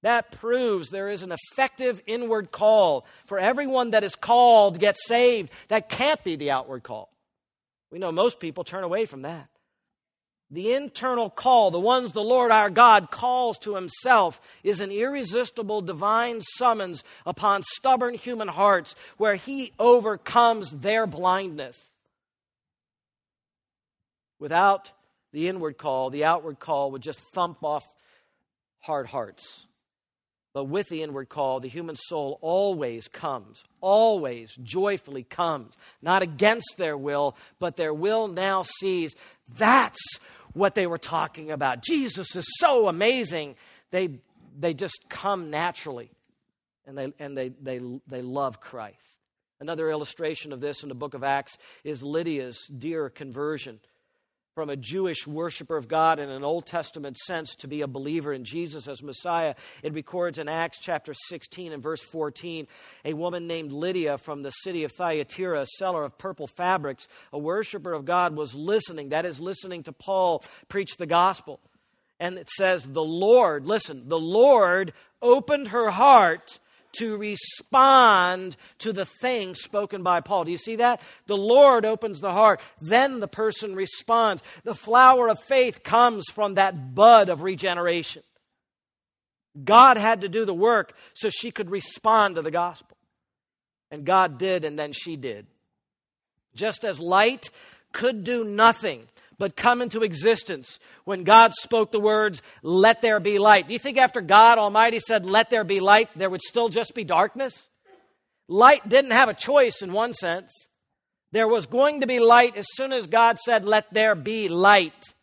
[0.04, 3.06] That proves there is an effective inward call.
[3.26, 5.50] For everyone that is called gets saved.
[5.70, 7.10] That can't be the outward call.
[7.90, 9.50] We know most people turn away from that.
[10.52, 15.82] The internal call, the ones the Lord our God calls to himself, is an irresistible
[15.82, 21.94] divine summons upon stubborn human hearts where he overcomes their blindness.
[24.38, 24.92] Without
[25.32, 27.90] the inward call, the outward call would just thump off
[28.82, 29.66] hard hearts.
[30.54, 36.76] But with the inward call, the human soul always comes, always joyfully comes, not against
[36.78, 39.16] their will, but their will now sees.
[39.58, 40.00] That's
[40.54, 41.84] what they were talking about.
[41.84, 43.56] Jesus is so amazing.
[43.90, 44.20] They,
[44.58, 46.12] they just come naturally
[46.86, 49.20] and, they, and they, they, they love Christ.
[49.60, 53.80] Another illustration of this in the book of Acts is Lydia's dear conversion
[54.56, 58.34] from a Jewish worshiper of God in an Old Testament sense to be a believer
[58.34, 59.56] in Jesus as Messiah.
[59.82, 62.68] It records in Acts chapter 16 and verse 14
[63.04, 67.40] a woman named Lydia from the city of Thyatira, a seller of purple fabrics, a
[67.40, 71.60] worshiper of God, was listening, that is, listening to Paul preach the gospel.
[72.20, 76.60] And it says, The Lord, listen, the Lord opened her heart
[76.94, 80.46] to respond to the thing spoken by Paul.
[80.46, 81.02] Do you see that?
[81.26, 84.44] The Lord opens the heart, then the person responds.
[84.64, 88.24] The flower of faith comes from that bud of regeneration.
[89.64, 92.98] God had to do the work so she could respond to the gospel.
[93.92, 95.46] And God did, and then she did.
[96.56, 97.52] Just as light
[97.92, 99.08] could do nothing
[99.44, 103.68] but come into existence when God spoke the words, Let there be light.
[103.68, 106.96] Do you think after God Almighty said, Let there be light, there would still just
[106.96, 107.68] be darkness?
[108.48, 110.50] Light didn't have a choice in one sense.
[111.34, 115.14] There was going to be light as soon as God said, Let there be light.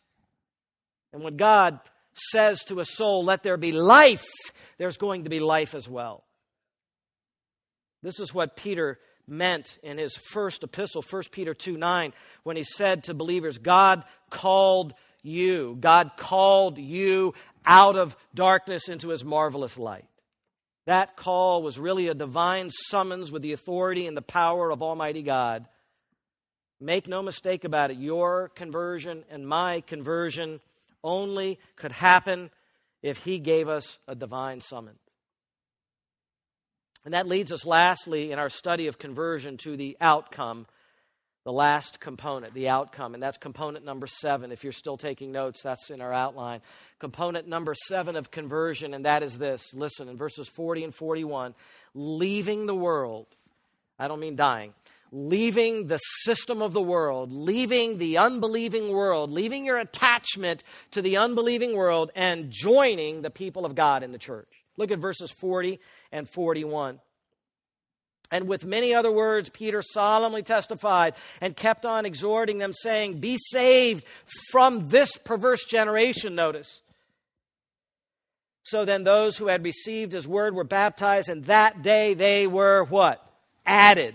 [1.14, 1.80] And when God
[2.12, 4.28] says to a soul, Let there be life,
[4.76, 6.24] there's going to be life as well.
[8.02, 8.98] This is what Peter
[9.30, 12.12] meant in his first epistle, 1 Peter 2 9,
[12.42, 15.76] when he said to believers, God called you.
[15.80, 17.34] God called you
[17.66, 20.06] out of darkness into his marvelous light.
[20.86, 25.22] That call was really a divine summons with the authority and the power of Almighty
[25.22, 25.66] God.
[26.80, 30.60] Make no mistake about it, your conversion and my conversion
[31.04, 32.50] only could happen
[33.02, 34.98] if he gave us a divine summons.
[37.04, 40.66] And that leads us lastly in our study of conversion to the outcome,
[41.44, 43.14] the last component, the outcome.
[43.14, 44.52] And that's component number seven.
[44.52, 46.60] If you're still taking notes, that's in our outline.
[46.98, 51.54] Component number seven of conversion, and that is this listen, in verses 40 and 41,
[51.94, 53.26] leaving the world.
[53.98, 54.74] I don't mean dying.
[55.12, 61.16] Leaving the system of the world, leaving the unbelieving world, leaving your attachment to the
[61.16, 64.59] unbelieving world, and joining the people of God in the church.
[64.80, 65.78] Look at verses 40
[66.10, 67.00] and 41.
[68.30, 73.36] And with many other words, Peter solemnly testified and kept on exhorting them, saying, Be
[73.50, 74.06] saved
[74.50, 76.80] from this perverse generation, notice.
[78.62, 82.84] So then those who had received his word were baptized, and that day they were
[82.84, 83.22] what?
[83.66, 84.14] Added.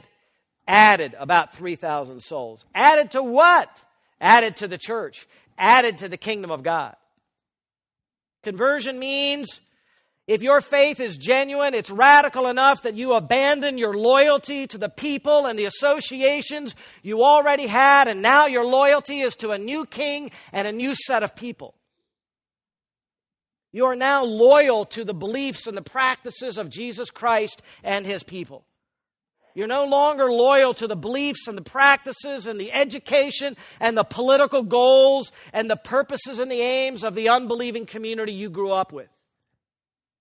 [0.67, 2.65] Added about 3,000 souls.
[2.73, 3.83] Added to what?
[4.19, 5.27] Added to the church.
[5.59, 6.95] Added to the kingdom of God.
[8.41, 9.61] Conversion means
[10.27, 14.89] if your faith is genuine, it's radical enough that you abandon your loyalty to the
[14.89, 19.85] people and the associations you already had, and now your loyalty is to a new
[19.85, 21.75] king and a new set of people.
[23.71, 28.23] You are now loyal to the beliefs and the practices of Jesus Christ and his
[28.23, 28.65] people.
[29.53, 34.03] You're no longer loyal to the beliefs and the practices and the education and the
[34.03, 38.91] political goals and the purposes and the aims of the unbelieving community you grew up
[38.91, 39.07] with.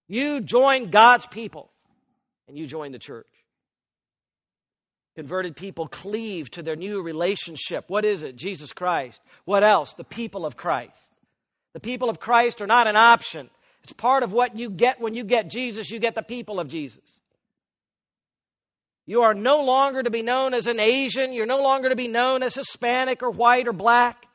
[0.09, 1.71] You join God's people
[2.49, 3.27] and you join the church.
[5.17, 7.85] Converted people cleave to their new relationship.
[7.88, 8.37] What is it?
[8.37, 9.21] Jesus Christ.
[9.45, 9.95] What else?
[9.95, 10.99] The people of Christ.
[11.73, 13.49] The people of Christ are not an option.
[13.85, 16.69] It's part of what you get when you get Jesus, you get the people of
[16.69, 17.05] Jesus.
[19.07, 21.33] You are no longer to be known as an Asian.
[21.33, 24.27] You're no longer to be known as Hispanic or white or black.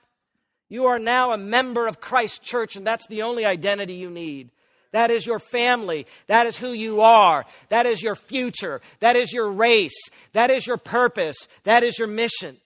[0.70, 4.52] You are now a member of Christ Church, and that's the only identity you need.
[4.92, 6.08] That is your family.
[6.28, 7.46] That is who you are.
[7.70, 8.82] That is your future.
[9.00, 9.98] That is your race.
[10.34, 11.48] That is your purpose.
[11.64, 12.58] That is your mission.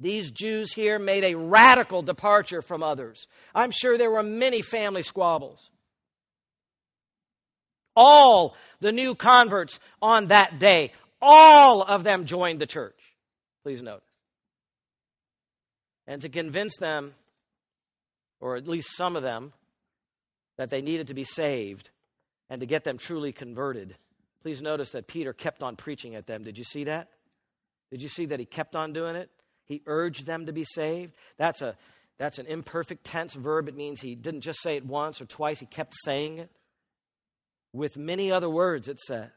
[0.00, 3.26] These Jews here made a radical departure from others.
[3.54, 5.70] I'm sure there were many family squabbles.
[7.94, 12.98] All the new converts on that day, all of them joined the church.
[13.62, 14.02] Please note.
[16.06, 17.14] And to convince them,
[18.40, 19.52] or at least some of them,
[20.60, 21.88] that they needed to be saved
[22.50, 23.96] and to get them truly converted,
[24.42, 26.44] please notice that Peter kept on preaching at them.
[26.44, 27.08] Did you see that?
[27.90, 29.30] Did you see that he kept on doing it?
[29.64, 31.14] He urged them to be saved.
[31.38, 31.78] That's, a,
[32.18, 33.68] that's an imperfect tense verb.
[33.68, 36.50] It means he didn't just say it once or twice, he kept saying it.
[37.72, 39.30] With many other words, it says.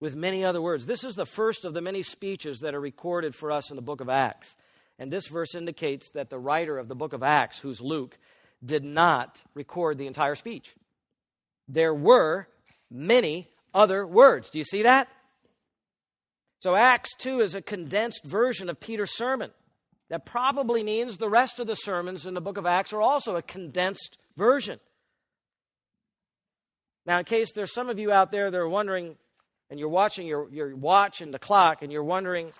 [0.00, 0.84] With many other words.
[0.84, 3.82] This is the first of the many speeches that are recorded for us in the
[3.82, 4.54] book of Acts.
[4.98, 8.18] And this verse indicates that the writer of the book of Acts, who's Luke,
[8.62, 10.74] did not record the entire speech.
[11.68, 12.48] There were
[12.90, 14.50] many other words.
[14.50, 15.08] Do you see that?
[16.60, 19.50] So, Acts 2 is a condensed version of Peter's sermon.
[20.10, 23.36] That probably means the rest of the sermons in the book of Acts are also
[23.36, 24.78] a condensed version.
[27.06, 29.16] Now, in case there's some of you out there that are wondering,
[29.70, 32.52] and you're watching your, your watch and the clock, and you're wondering,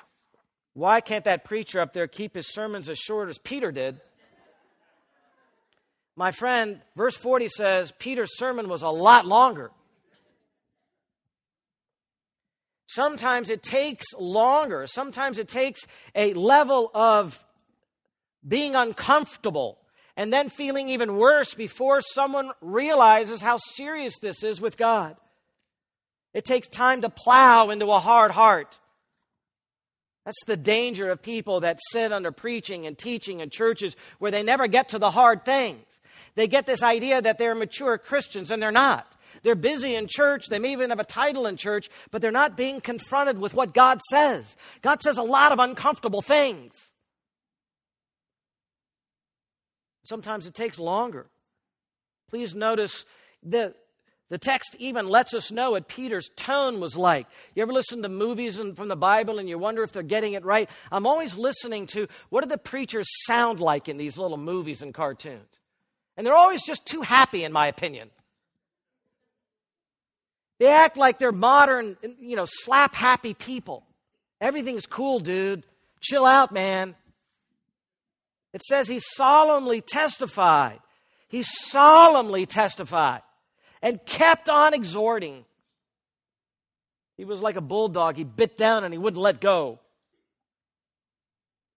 [0.74, 4.00] why can't that preacher up there keep his sermons as short as Peter did?
[6.16, 9.70] My friend, verse 40 says Peter's sermon was a lot longer.
[12.87, 14.87] Sometimes it takes longer.
[14.87, 15.81] Sometimes it takes
[16.14, 17.44] a level of
[18.46, 19.79] being uncomfortable
[20.16, 25.16] and then feeling even worse before someone realizes how serious this is with God.
[26.33, 28.79] It takes time to plow into a hard heart.
[30.24, 34.42] That's the danger of people that sit under preaching and teaching in churches where they
[34.42, 35.84] never get to the hard things.
[36.34, 39.14] They get this idea that they're mature Christians, and they're not.
[39.42, 40.46] They're busy in church.
[40.48, 43.74] They may even have a title in church, but they're not being confronted with what
[43.74, 44.56] God says.
[44.80, 46.72] God says a lot of uncomfortable things.
[50.04, 51.26] Sometimes it takes longer.
[52.30, 53.04] Please notice
[53.44, 53.74] that
[54.35, 57.29] the text even lets us know what Peter's tone was like.
[57.55, 60.44] You ever listen to movies from the Bible and you wonder if they're getting it
[60.44, 60.68] right?
[60.90, 64.92] I'm always listening to what do the preachers sound like in these little movies and
[64.92, 65.61] cartoons?
[66.16, 68.11] And they're always just too happy, in my opinion.
[70.59, 73.85] They act like they're modern, you know, slap happy people.
[74.40, 75.62] Everything's cool, dude.
[76.01, 76.97] Chill out, man.
[78.53, 80.81] It says he solemnly testified.
[81.29, 83.23] He solemnly testified
[83.85, 85.44] and kept on exhorting.
[87.18, 88.16] He was like a bulldog.
[88.16, 89.79] He bit down and he wouldn't let go.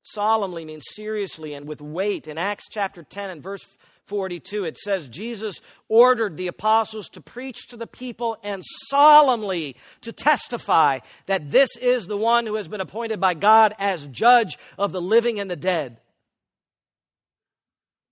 [0.04, 2.30] Solemnly means seriously and with weight.
[2.30, 7.68] In Acts chapter 10 and verse 42, it says Jesus ordered the apostles to preach
[7.68, 12.80] to the people and solemnly to testify that this is the one who has been
[12.80, 15.98] appointed by God as judge of the living and the dead.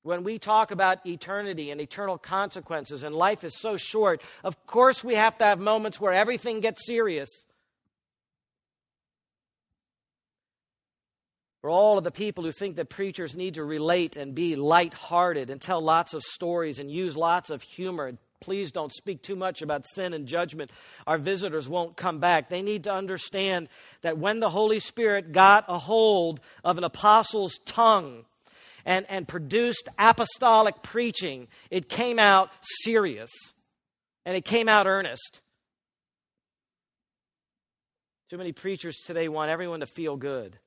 [0.06, 5.04] When we talk about eternity and eternal consequences, and life is so short, of course
[5.04, 7.28] we have to have moments where everything gets serious.
[11.62, 15.50] For all of the people who think that preachers need to relate and be light-hearted
[15.50, 19.64] and tell lots of stories and use lots of humor, please don't speak too much
[19.64, 20.70] about sin and judgment.
[21.08, 22.50] Our visitors won't come back.
[22.50, 23.70] They need to understand
[24.04, 28.26] that when the Holy Spirit got a hold of an apostle's tongue,
[28.86, 32.50] and, and produced apostolic preaching, it came out
[32.84, 33.32] serious
[34.26, 35.42] and it came out earnest.
[38.30, 40.58] Too many preachers today want everyone to feel good.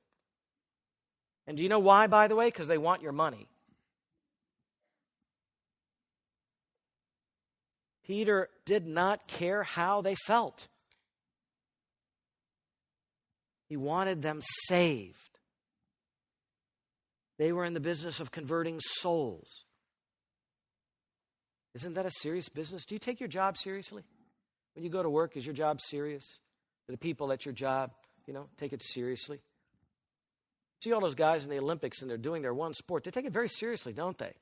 [1.47, 2.47] And do you know why, by the way?
[2.47, 3.47] Because they want your money.
[8.05, 10.67] Peter did not care how they felt.
[13.67, 15.28] He wanted them saved.
[17.39, 19.63] They were in the business of converting souls.
[21.73, 22.85] Isn't that a serious business?
[22.85, 24.03] Do you take your job seriously?
[24.75, 26.25] When you go to work, is your job serious?
[26.87, 27.91] Do the people at your job,
[28.27, 29.39] you know, take it seriously?
[30.83, 33.05] See all those guys in the Olympics and they're doing their one sport.
[33.05, 34.33] They take it very seriously, don't they?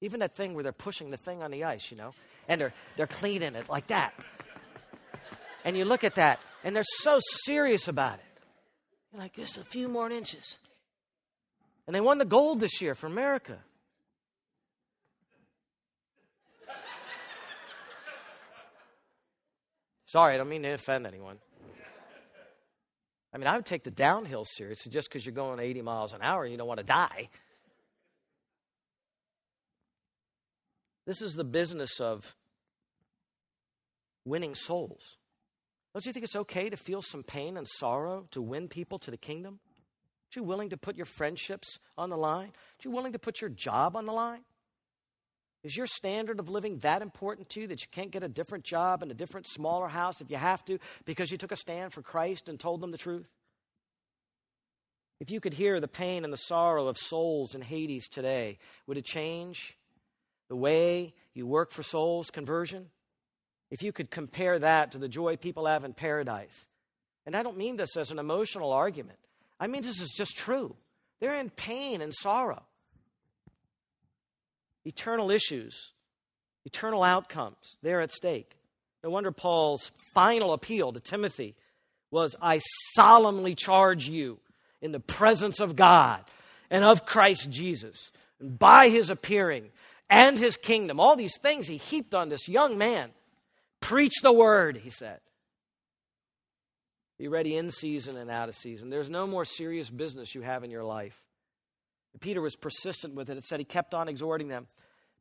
[0.00, 2.12] Even that thing where they're pushing the thing on the ice, you know,
[2.48, 4.14] and they're, they're cleaning it like that.
[5.64, 8.24] And you look at that, and they're so serious about it.
[9.12, 10.58] You're like, just a few more inches.
[11.92, 13.58] And they won the gold this year for America.
[20.06, 21.36] Sorry, I don't mean to offend anyone.
[23.34, 26.22] I mean, I would take the downhill seriously just because you're going 80 miles an
[26.22, 27.28] hour and you don't want to die.
[31.06, 32.34] This is the business of
[34.24, 35.18] winning souls.
[35.92, 39.10] Don't you think it's okay to feel some pain and sorrow to win people to
[39.10, 39.60] the kingdom?
[40.32, 42.52] Aren't you willing to put your friendships on the line?
[42.54, 44.40] Aren't you willing to put your job on the line?
[45.62, 48.64] Is your standard of living that important to you that you can't get a different
[48.64, 51.92] job in a different, smaller house if you have to because you took a stand
[51.92, 53.28] for Christ and told them the truth?
[55.20, 58.56] If you could hear the pain and the sorrow of souls in Hades today,
[58.86, 59.76] would it change
[60.48, 62.86] the way you work for souls conversion?
[63.70, 66.68] If you could compare that to the joy people have in paradise.
[67.26, 69.18] And I don't mean this as an emotional argument,
[69.62, 70.74] I mean this is just true.
[71.20, 72.64] They're in pain and sorrow
[74.84, 75.92] eternal issues,
[76.64, 78.56] eternal outcomes, they're at stake.
[79.04, 81.54] No wonder Paul's final appeal to Timothy
[82.10, 82.60] was I
[82.96, 84.40] solemnly charge you
[84.80, 86.24] in the presence of God
[86.68, 88.10] and of Christ Jesus,
[88.40, 89.70] and by his appearing
[90.10, 90.98] and his kingdom.
[90.98, 93.10] All these things he heaped on this young man.
[93.80, 95.20] Preach the word, he said.
[97.22, 98.90] Be ready in season and out of season.
[98.90, 101.22] There's no more serious business you have in your life
[102.18, 103.36] Peter was persistent with it.
[103.36, 104.66] It said he kept on exhorting them.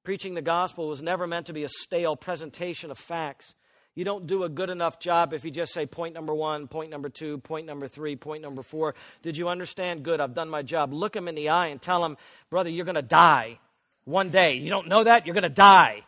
[0.03, 3.53] Preaching the gospel was never meant to be a stale presentation of facts.
[3.93, 6.89] You don't do a good enough job if you just say point number one, point
[6.89, 8.95] number two, point number three, point number four.
[9.21, 10.01] Did you understand?
[10.01, 10.91] Good, I've done my job.
[10.91, 12.17] Look him in the eye and tell him,
[12.49, 13.59] brother, you're going to die
[14.05, 14.55] one day.
[14.55, 15.27] You don't know that?
[15.27, 16.01] You're going to die.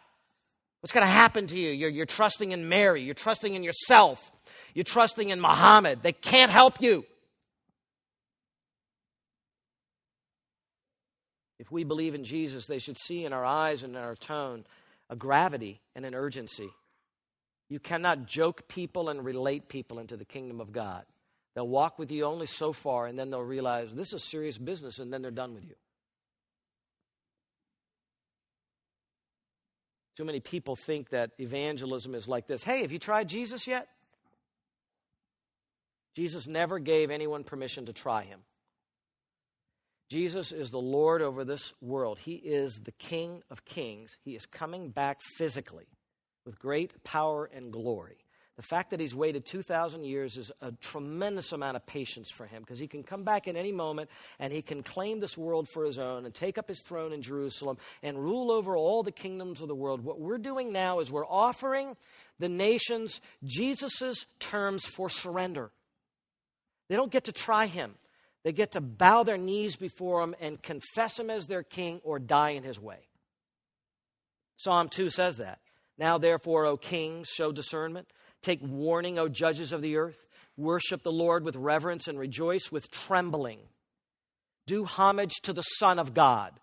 [0.82, 1.70] What's going to happen to you?
[1.70, 3.04] You're, you're trusting in Mary.
[3.04, 4.33] You're trusting in yourself.
[4.74, 6.00] You're trusting in Muhammad.
[6.02, 7.06] They can't help you.
[11.60, 14.66] If we believe in Jesus, they should see in our eyes and in our tone
[15.10, 16.70] a gravity and an urgency.
[17.70, 21.06] You cannot joke people and relate people into the kingdom of God.
[21.56, 25.00] They'll walk with you only so far, and then they'll realize this is serious business,
[25.00, 25.76] and then they're done with you.
[30.18, 33.88] Too many people think that evangelism is like this Hey, have you tried Jesus yet?
[36.16, 38.40] Jesus never gave anyone permission to try him.
[40.10, 42.20] Jesus is the Lord over this world.
[42.20, 44.16] He is the King of kings.
[44.24, 45.88] He is coming back physically
[46.46, 48.18] with great power and glory.
[48.56, 52.62] The fact that he's waited 2,000 years is a tremendous amount of patience for him
[52.62, 55.84] because he can come back at any moment and he can claim this world for
[55.84, 59.62] his own and take up his throne in Jerusalem and rule over all the kingdoms
[59.62, 60.02] of the world.
[60.02, 61.98] What we're doing now is we're offering
[62.38, 65.72] the nations Jesus' terms for surrender.
[66.90, 67.96] They don't get to try him.
[68.44, 72.20] They get to bow their knees before him and confess him as their king or
[72.20, 73.08] die in his way.
[74.58, 75.60] Psalm 2 says that.
[75.98, 78.08] Now, therefore, O kings, show discernment.
[78.42, 80.28] Take warning, O judges of the earth.
[80.58, 83.60] Worship the Lord with reverence and rejoice with trembling.
[84.68, 86.54] Do homage to the Son of God,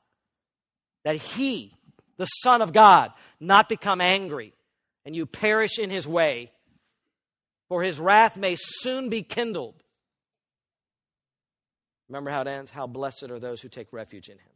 [1.05, 1.75] that he,
[2.17, 4.55] the Son of God, not become angry
[5.05, 6.53] and you perish in his way,
[7.69, 9.83] for his wrath may soon be kindled.
[12.11, 12.73] Remember how it ends?
[12.73, 14.53] How blessed are those who take refuge in him.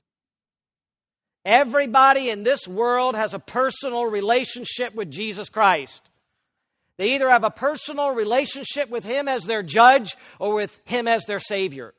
[1.44, 6.02] Everybody in this world has a personal relationship with Jesus Christ.
[6.96, 11.26] They either have a personal relationship with him as their judge or with him as
[11.26, 11.94] their savior.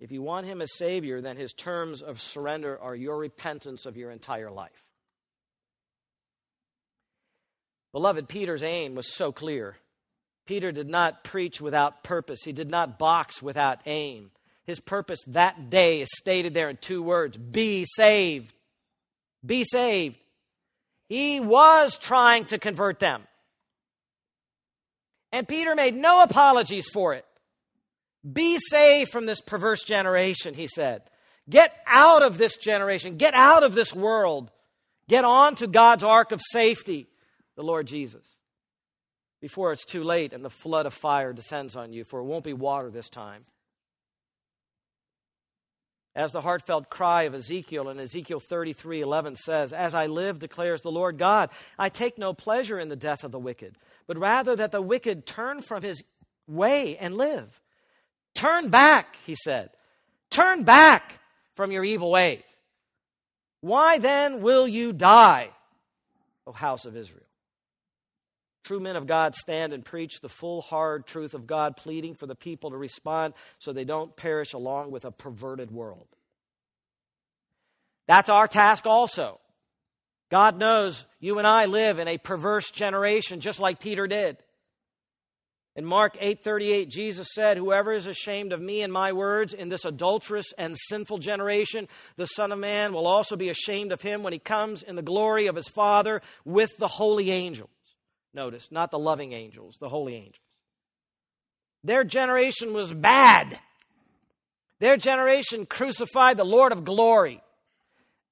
[0.00, 3.98] If you want him as savior, then his terms of surrender are your repentance of
[3.98, 4.82] your entire life.
[7.92, 9.76] Beloved, Peter's aim was so clear.
[10.52, 14.30] Peter did not preach without purpose, he did not box without aim.
[14.64, 18.52] His purpose that day is stated there in two words be saved.
[19.46, 20.18] Be saved.
[21.08, 23.22] He was trying to convert them.
[25.32, 27.24] And Peter made no apologies for it.
[28.30, 31.00] Be saved from this perverse generation, he said.
[31.48, 33.16] Get out of this generation.
[33.16, 34.50] Get out of this world.
[35.08, 37.08] Get on to God's ark of safety,
[37.56, 38.26] the Lord Jesus,
[39.42, 42.44] before it's too late and the flood of fire descends on you, for it won't
[42.44, 43.44] be water this time.
[46.14, 50.82] As the heartfelt cry of Ezekiel in Ezekiel 33 11 says, As I live, declares
[50.82, 53.76] the Lord God, I take no pleasure in the death of the wicked,
[54.06, 56.04] but rather that the wicked turn from his
[56.46, 57.60] way and live.
[58.34, 59.70] Turn back, he said.
[60.30, 61.18] Turn back
[61.54, 62.44] from your evil ways.
[63.60, 65.50] Why then will you die,
[66.46, 67.26] O house of Israel?
[68.64, 72.26] True men of God stand and preach the full, hard truth of God, pleading for
[72.26, 76.06] the people to respond so they don't perish along with a perverted world.
[78.06, 79.40] That's our task also.
[80.30, 84.38] God knows you and I live in a perverse generation, just like Peter did.
[85.74, 89.84] In Mark 8:38 Jesus said, "Whoever is ashamed of me and my words in this
[89.84, 94.34] adulterous and sinful generation, the Son of man will also be ashamed of him when
[94.34, 97.70] he comes in the glory of his Father with the holy angels."
[98.34, 100.36] Notice, not the loving angels, the holy angels.
[101.84, 103.58] Their generation was bad.
[104.78, 107.42] Their generation crucified the Lord of glory.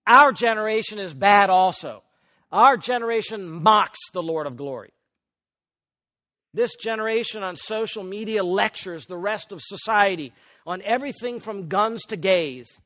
[0.07, 2.03] Our generation is bad also.
[2.51, 4.93] Our generation mocks the Lord of glory.
[6.53, 10.33] This generation on social media lectures the rest of society
[10.67, 12.81] on everything from guns to gays,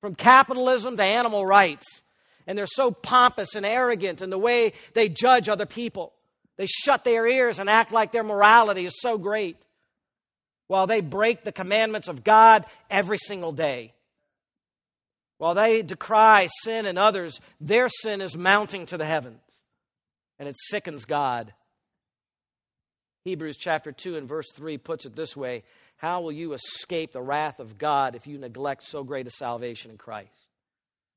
[0.00, 2.02] from capitalism to animal rights.
[2.46, 6.12] And they're so pompous and arrogant in the way they judge other people.
[6.56, 9.56] They shut their ears and act like their morality is so great
[10.66, 13.92] while they break the commandments of God every single day.
[15.38, 19.42] While they decry sin in others, their sin is mounting to the heavens,
[20.38, 21.52] and it sickens God.
[23.24, 25.64] Hebrews chapter 2 and verse 3 puts it this way
[25.96, 29.90] How will you escape the wrath of God if you neglect so great a salvation
[29.90, 30.53] in Christ?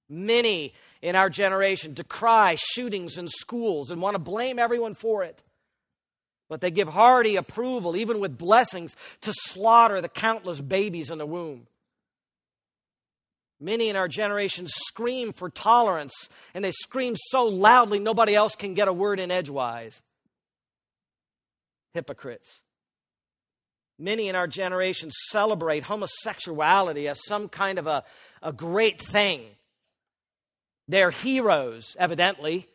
[0.09, 5.43] Many in our generation decry shootings in schools and want to blame everyone for it.
[6.49, 11.25] But they give hearty approval, even with blessings, to slaughter the countless babies in the
[11.25, 11.67] womb.
[13.59, 16.13] Many in our generation scream for tolerance,
[16.53, 20.01] and they scream so loudly nobody else can get a word in edgewise
[21.93, 22.61] hypocrites.
[23.97, 28.03] Many in our generation celebrate homosexuality as some kind of a,
[28.43, 29.41] a great thing.
[30.87, 32.67] They're heroes, evidently,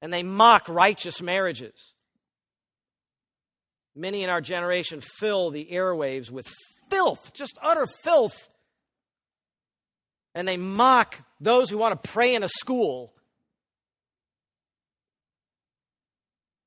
[0.00, 1.94] and they mock righteous marriages.
[3.96, 6.52] Many in our generation fill the airwaves with
[6.90, 8.48] filth, just utter filth.
[10.34, 13.12] And they mock those who want to pray in a school.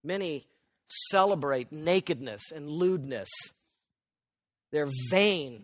[0.04, 0.48] Many
[0.88, 3.28] celebrate nakedness and lewdness.
[4.72, 5.64] They're vain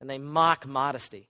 [0.00, 1.29] and they mock modesty.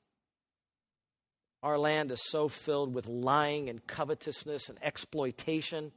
[1.63, 5.93] Our land is so filled with lying and covetousness and exploitation.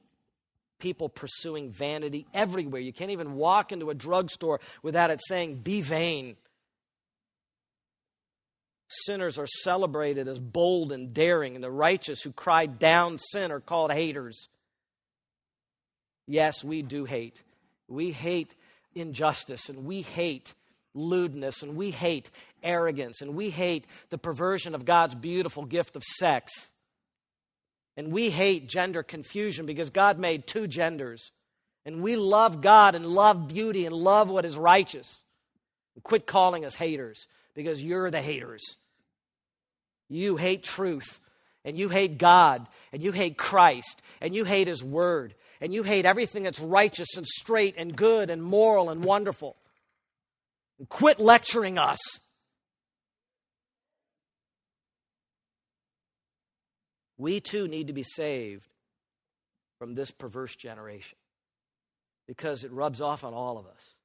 [0.80, 2.82] People pursuing vanity everywhere.
[2.82, 6.36] You can't even walk into a drugstore without it saying, be vain.
[9.06, 13.62] Sinners are celebrated as bold and daring, and the righteous who cry down sin are
[13.62, 14.50] called haters.
[16.28, 17.42] Yes, we do hate.
[17.88, 18.54] We hate
[18.96, 20.54] injustice and we hate
[20.94, 22.30] lewdness and we hate
[22.64, 26.52] arrogance and we hate the perversion of God's beautiful gift of sex.
[27.96, 31.32] And we hate gender confusion because God made two genders.
[31.86, 35.20] And we love God and love beauty and love what is righteous.
[35.96, 38.64] And quit calling us haters because you're the haters.
[40.10, 41.20] You hate truth
[41.66, 45.84] and you hate God and you hate Christ and you hate His Word and you
[45.84, 49.56] hate everything that's righteous and straight and good and moral and wonderful.
[50.80, 52.00] And quit lecturing us.
[57.18, 58.68] We too need to be saved
[59.80, 61.18] from this perverse generation
[62.28, 63.96] because it rubs off on all of us.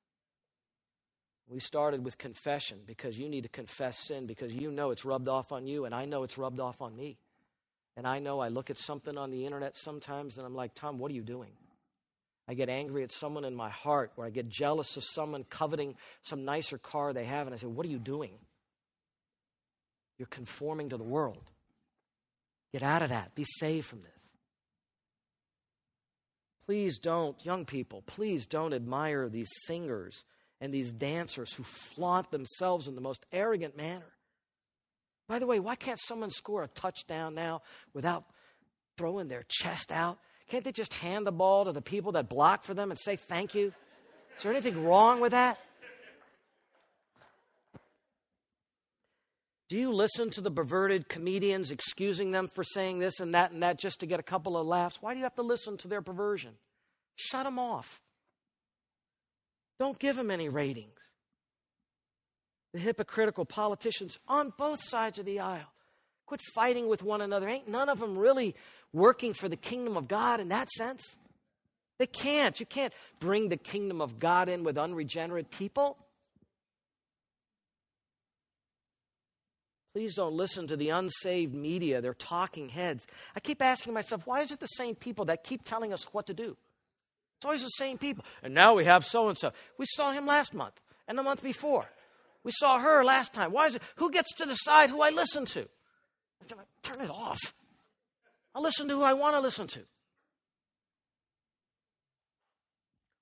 [1.49, 5.29] We started with confession because you need to confess sin because you know it's rubbed
[5.29, 7.17] off on you, and I know it's rubbed off on me.
[7.97, 10.99] And I know I look at something on the internet sometimes and I'm like, Tom,
[10.99, 11.51] what are you doing?
[12.49, 15.97] I get angry at someone in my heart, or I get jealous of someone coveting
[16.23, 18.33] some nicer car they have, and I say, What are you doing?
[20.19, 21.51] You're conforming to the world.
[22.73, 23.35] Get out of that.
[23.35, 24.11] Be saved from this.
[26.67, 30.25] Please don't, young people, please don't admire these singers
[30.61, 34.13] and these dancers who flaunt themselves in the most arrogant manner.
[35.29, 37.63] By the way, why can't someone score a touchdown now
[37.95, 38.25] without
[38.99, 40.19] throwing their chest out?
[40.49, 43.17] Can't they just hand the ball to the people that block for them and say
[43.17, 43.73] thank you?
[44.37, 45.59] Is there anything wrong with that?
[49.69, 53.63] Do you listen to the perverted comedians excusing them for saying this and that and
[53.63, 55.03] that just to get a couple of laughs?
[55.03, 56.53] Why do you have to listen to their perversion?
[57.17, 58.01] Shut them off.
[59.79, 60.99] Don't give them any ratings.
[62.73, 65.73] The hypocritical politicians on both sides of the aisle.
[66.27, 67.49] Quit fighting with one another.
[67.49, 68.55] Ain't none of them really
[68.93, 71.17] working for the kingdom of God in that sense.
[71.99, 72.59] They can't.
[72.59, 75.99] You can't bring the kingdom of God in with unregenerate people.
[79.99, 83.05] Please don't listen to the unsaved media, they're talking heads.
[83.35, 86.29] I keep asking myself, why is it the same people that keep telling us what
[86.29, 86.57] to do?
[87.37, 88.25] It's always the same people.
[88.45, 89.51] And now we have so and so.
[89.77, 91.91] We saw him last month and the month before.
[92.45, 93.51] We saw her last time.
[93.51, 93.83] Why is it?
[93.97, 95.69] Who gets to decide who I listen to?
[96.85, 97.53] Turn it off.
[98.55, 99.81] I'll listen to who I want to listen to.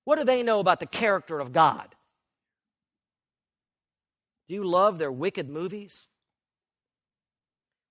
[0.03, 1.95] What do they know about the character of God?
[4.47, 6.07] Do you love their wicked movies?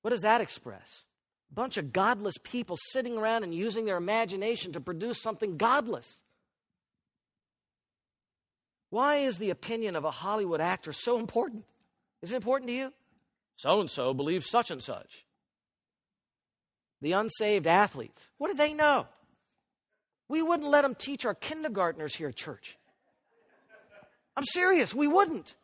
[0.07, 1.03] What does that express?
[1.51, 6.23] A bunch of godless people sitting around and using their imagination to produce something godless.
[8.91, 11.65] Why is the opinion of a Hollywood actor so important?
[12.23, 12.93] Is it important to you?
[13.57, 15.25] So and so believes such and such.
[17.03, 19.09] The unsaved athletes, what do they know?
[20.29, 22.79] We wouldn't let them teach our kindergartners here at church.
[24.37, 25.57] I'm serious, we wouldn't.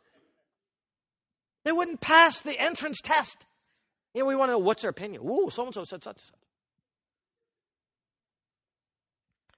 [1.63, 3.45] They wouldn't pass the entrance test.
[4.13, 5.23] You know, we want to know what's their opinion.
[5.23, 6.39] Ooh, so and so said such and such.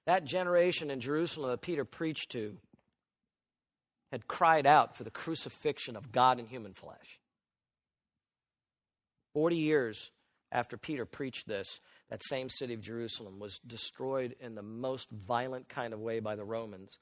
[0.06, 2.56] That generation in Jerusalem that Peter preached to
[4.12, 7.20] had cried out for the crucifixion of God in human flesh.
[9.34, 10.10] Forty years
[10.52, 15.68] after Peter preached this, that same city of Jerusalem was destroyed in the most violent
[15.68, 16.98] kind of way by the Romans.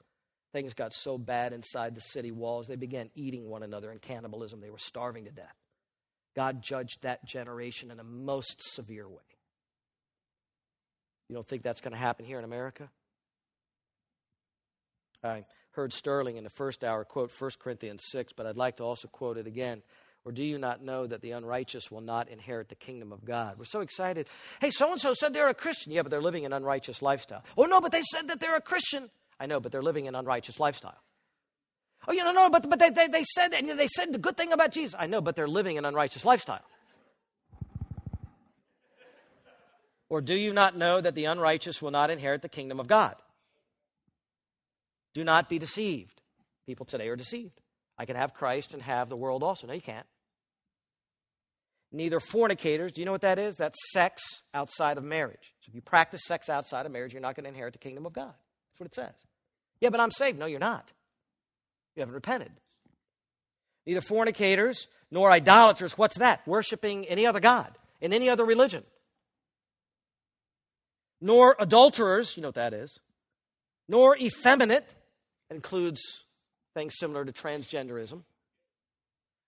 [0.51, 4.61] Things got so bad inside the city walls, they began eating one another in cannibalism.
[4.61, 5.55] They were starving to death.
[6.35, 9.23] God judged that generation in a most severe way.
[11.29, 12.89] You don't think that's going to happen here in America?
[15.23, 18.83] I heard Sterling in the first hour quote 1 Corinthians 6, but I'd like to
[18.83, 19.81] also quote it again.
[20.23, 23.59] Or do you not know that the unrighteous will not inherit the kingdom of God?
[23.59, 24.27] We're so excited.
[24.59, 25.91] Hey, so and so said they're a Christian.
[25.91, 27.43] Yeah, but they're living an unrighteous lifestyle.
[27.55, 29.11] Oh, no, but they said that they're a Christian.
[29.39, 30.97] I know, but they're living an unrighteous lifestyle.
[32.07, 34.37] Oh, you know, no, but, but they, they, they said and they said the good
[34.37, 34.95] thing about Jesus.
[34.97, 36.63] I know, but they're living an unrighteous lifestyle.
[40.07, 43.15] Or do you not know that the unrighteous will not inherit the kingdom of God?
[45.13, 46.21] Do not be deceived.
[46.67, 47.59] People today are deceived.
[47.97, 49.65] I can have Christ and have the world also.
[49.67, 50.05] No, you can't.
[51.91, 53.55] Neither fornicators, do you know what that is?
[53.55, 54.21] That's sex
[54.53, 55.53] outside of marriage.
[55.61, 58.05] So if you practice sex outside of marriage, you're not going to inherit the kingdom
[58.05, 58.33] of God.
[58.33, 59.13] That's what it says.
[59.79, 60.37] Yeah, but I'm saved.
[60.37, 60.91] No, you're not.
[61.95, 62.51] You haven't repented.
[63.85, 65.97] Neither fornicators nor idolaters.
[65.97, 66.45] What's that?
[66.47, 68.83] Worshipping any other God in any other religion.
[71.21, 72.99] Nor adulterers, you know what that is.
[73.87, 74.93] Nor effeminate,
[75.49, 76.01] includes
[76.73, 78.23] things similar to transgenderism.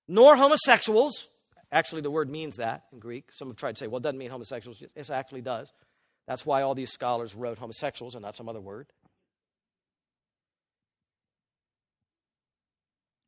[0.08, 1.28] Nor homosexuals.
[1.72, 3.30] Actually, the word means that in Greek.
[3.32, 4.82] Some have tried to say, well, it doesn't mean homosexuals.
[4.96, 5.74] It actually does.
[6.28, 8.88] That's why all these scholars wrote homosexuals and not some other word.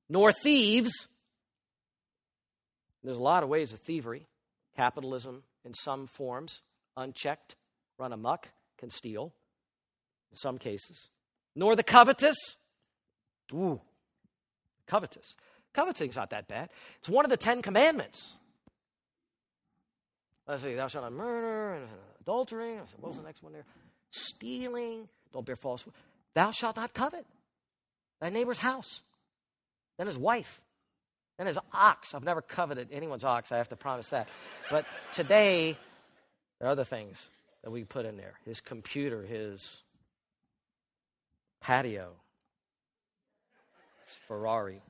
[0.09, 0.91] Nor thieves.
[3.03, 4.27] There's a lot of ways of thievery.
[4.75, 6.61] Capitalism in some forms,
[6.97, 7.55] unchecked,
[7.97, 9.33] run amuck, can steal
[10.31, 11.09] in some cases.
[11.55, 12.37] Nor the covetous.
[13.53, 13.81] Ooh,
[14.87, 15.35] covetous.
[15.73, 16.69] Coveting's not that bad.
[16.99, 18.35] It's one of the Ten Commandments.
[20.47, 21.87] Let's see, thou shalt not murder, and
[22.21, 22.73] adultery.
[22.99, 23.65] What was the next one there?
[24.11, 25.07] Stealing.
[25.31, 25.85] Don't bear false.
[26.33, 27.25] Thou shalt not covet
[28.19, 29.01] thy neighbor's house
[29.99, 30.61] then his wife,
[31.37, 32.15] then his ox.
[32.15, 34.29] I've never coveted anyone's ox, I have to promise that.
[34.71, 35.75] But today,
[36.57, 37.29] there are other things
[37.63, 39.83] that we put in there his computer, his
[41.61, 42.13] patio,
[44.05, 44.81] his Ferrari.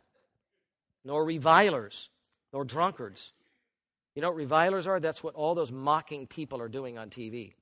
[1.03, 2.10] Nor revilers,
[2.53, 3.32] nor drunkards.
[4.14, 4.99] You know what revilers are?
[4.99, 7.53] That's what all those mocking people are doing on TV.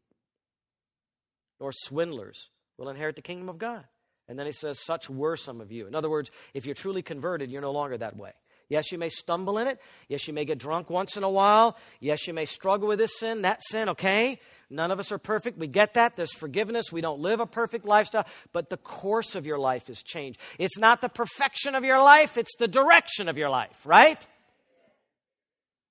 [1.62, 3.86] Nor swindlers will inherit the kingdom of God.
[4.28, 5.88] And then he says, Such were some of you.
[5.88, 8.32] In other words, if you're truly converted, you're no longer that way.
[8.70, 9.80] Yes, you may stumble in it.
[10.10, 11.78] Yes, you may get drunk once in a while.
[12.02, 14.40] Yes, you may struggle with this sin, that sin, okay?
[14.70, 15.58] None of us are perfect.
[15.58, 16.18] We get that.
[16.18, 16.92] There's forgiveness.
[16.92, 20.40] We don't live a perfect lifestyle, but the course of your life has changed.
[20.60, 24.26] It's not the perfection of your life, it's the direction of your life, right?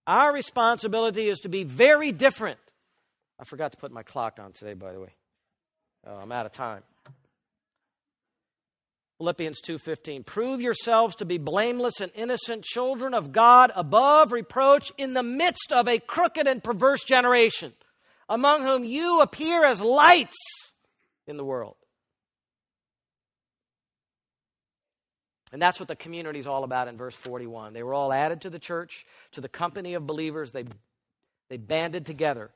[0.06, 2.58] Our responsibility is to be very different.
[3.40, 5.14] I forgot to put my clock on today, by the way.
[6.06, 6.82] Oh, I'm out of time.
[9.18, 15.14] Philippians 2:15 Prove yourselves to be blameless and innocent children of God above reproach in
[15.14, 17.72] the midst of a crooked and perverse generation
[18.28, 20.36] among whom you appear as lights
[21.26, 21.76] in the world.
[25.52, 27.72] And that's what the community is all about in verse 41.
[27.72, 30.50] They were all added to the church, to the company of believers.
[30.50, 30.64] They,
[31.48, 32.50] they banded together.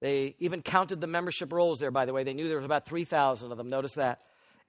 [0.00, 2.24] They even counted the membership rolls there, by the way.
[2.24, 3.68] They knew there was about 3,000 of them.
[3.68, 4.20] Notice that.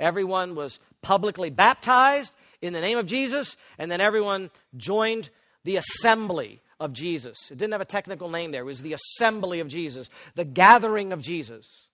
[0.02, 5.30] Everyone was publicly baptized in the name of Jesus, and then everyone joined
[5.64, 7.52] the assembly of Jesus.
[7.52, 11.14] It didn't have a technical name there, it was the assembly of Jesus, the gathering
[11.14, 11.90] of Jesus,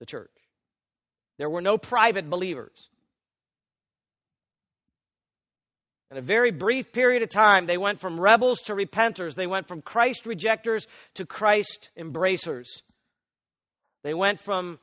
[0.00, 0.32] the church.
[1.38, 2.88] There were no private believers.
[6.10, 9.34] In a very brief period of time, they went from rebels to repenters.
[9.34, 12.82] They went from Christ rejectors to Christ embracers.
[14.02, 14.78] They went from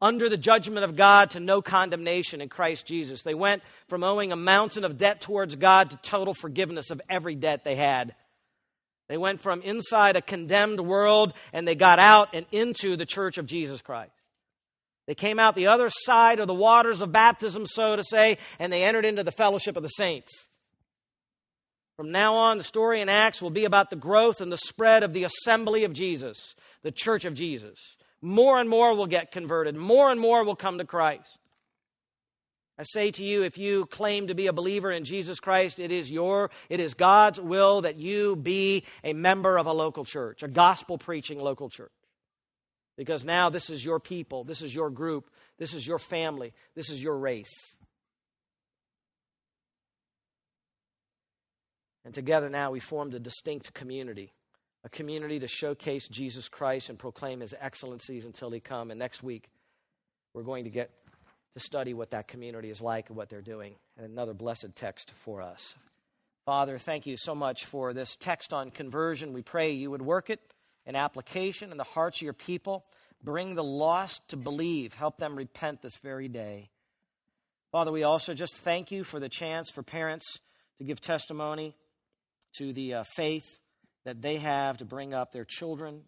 [0.00, 3.22] under the judgment of God to no condemnation in Christ Jesus.
[3.22, 7.34] They went from owing a mountain of debt towards God to total forgiveness of every
[7.34, 8.14] debt they had.
[9.08, 13.38] They went from inside a condemned world and they got out and into the church
[13.38, 14.12] of Jesus Christ.
[15.06, 18.72] They came out the other side of the waters of baptism, so to say, and
[18.72, 20.48] they entered into the fellowship of the saints.
[21.96, 25.02] From now on, the story in Acts will be about the growth and the spread
[25.02, 29.74] of the assembly of Jesus, the church of Jesus more and more will get converted,
[29.74, 31.38] more and more will come to Christ.
[32.78, 35.92] I say to you, if you claim to be a believer in Jesus Christ, it
[35.92, 40.42] is your, it is God's will that you be a member of a local church,
[40.42, 41.92] a gospel preaching local church.
[42.96, 46.88] Because now this is your people, this is your group, this is your family, this
[46.88, 47.52] is your race.
[52.06, 54.32] And together now we formed a distinct community
[54.84, 58.90] a community to showcase Jesus Christ and proclaim his excellencies until he come.
[58.90, 59.48] And next week,
[60.32, 60.90] we're going to get
[61.54, 63.74] to study what that community is like and what they're doing.
[63.96, 65.74] And another blessed text for us.
[66.46, 69.32] Father, thank you so much for this text on conversion.
[69.32, 70.40] We pray you would work it
[70.86, 72.86] in application in the hearts of your people.
[73.22, 74.94] Bring the lost to believe.
[74.94, 76.70] Help them repent this very day.
[77.70, 80.38] Father, we also just thank you for the chance for parents
[80.78, 81.76] to give testimony
[82.56, 83.59] to the uh, faith
[84.10, 86.02] that they have to bring up their children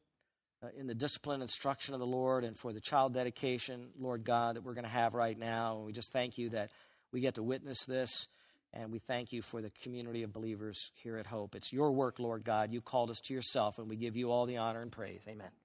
[0.61, 4.24] uh, in the discipline and instruction of the Lord and for the child dedication, Lord
[4.24, 5.76] God, that we're going to have right now.
[5.76, 6.70] And we just thank you that
[7.12, 8.26] we get to witness this.
[8.72, 11.55] And we thank you for the community of believers here at Hope.
[11.55, 12.72] It's your work, Lord God.
[12.72, 15.20] You called us to yourself, and we give you all the honor and praise.
[15.28, 15.62] Amen.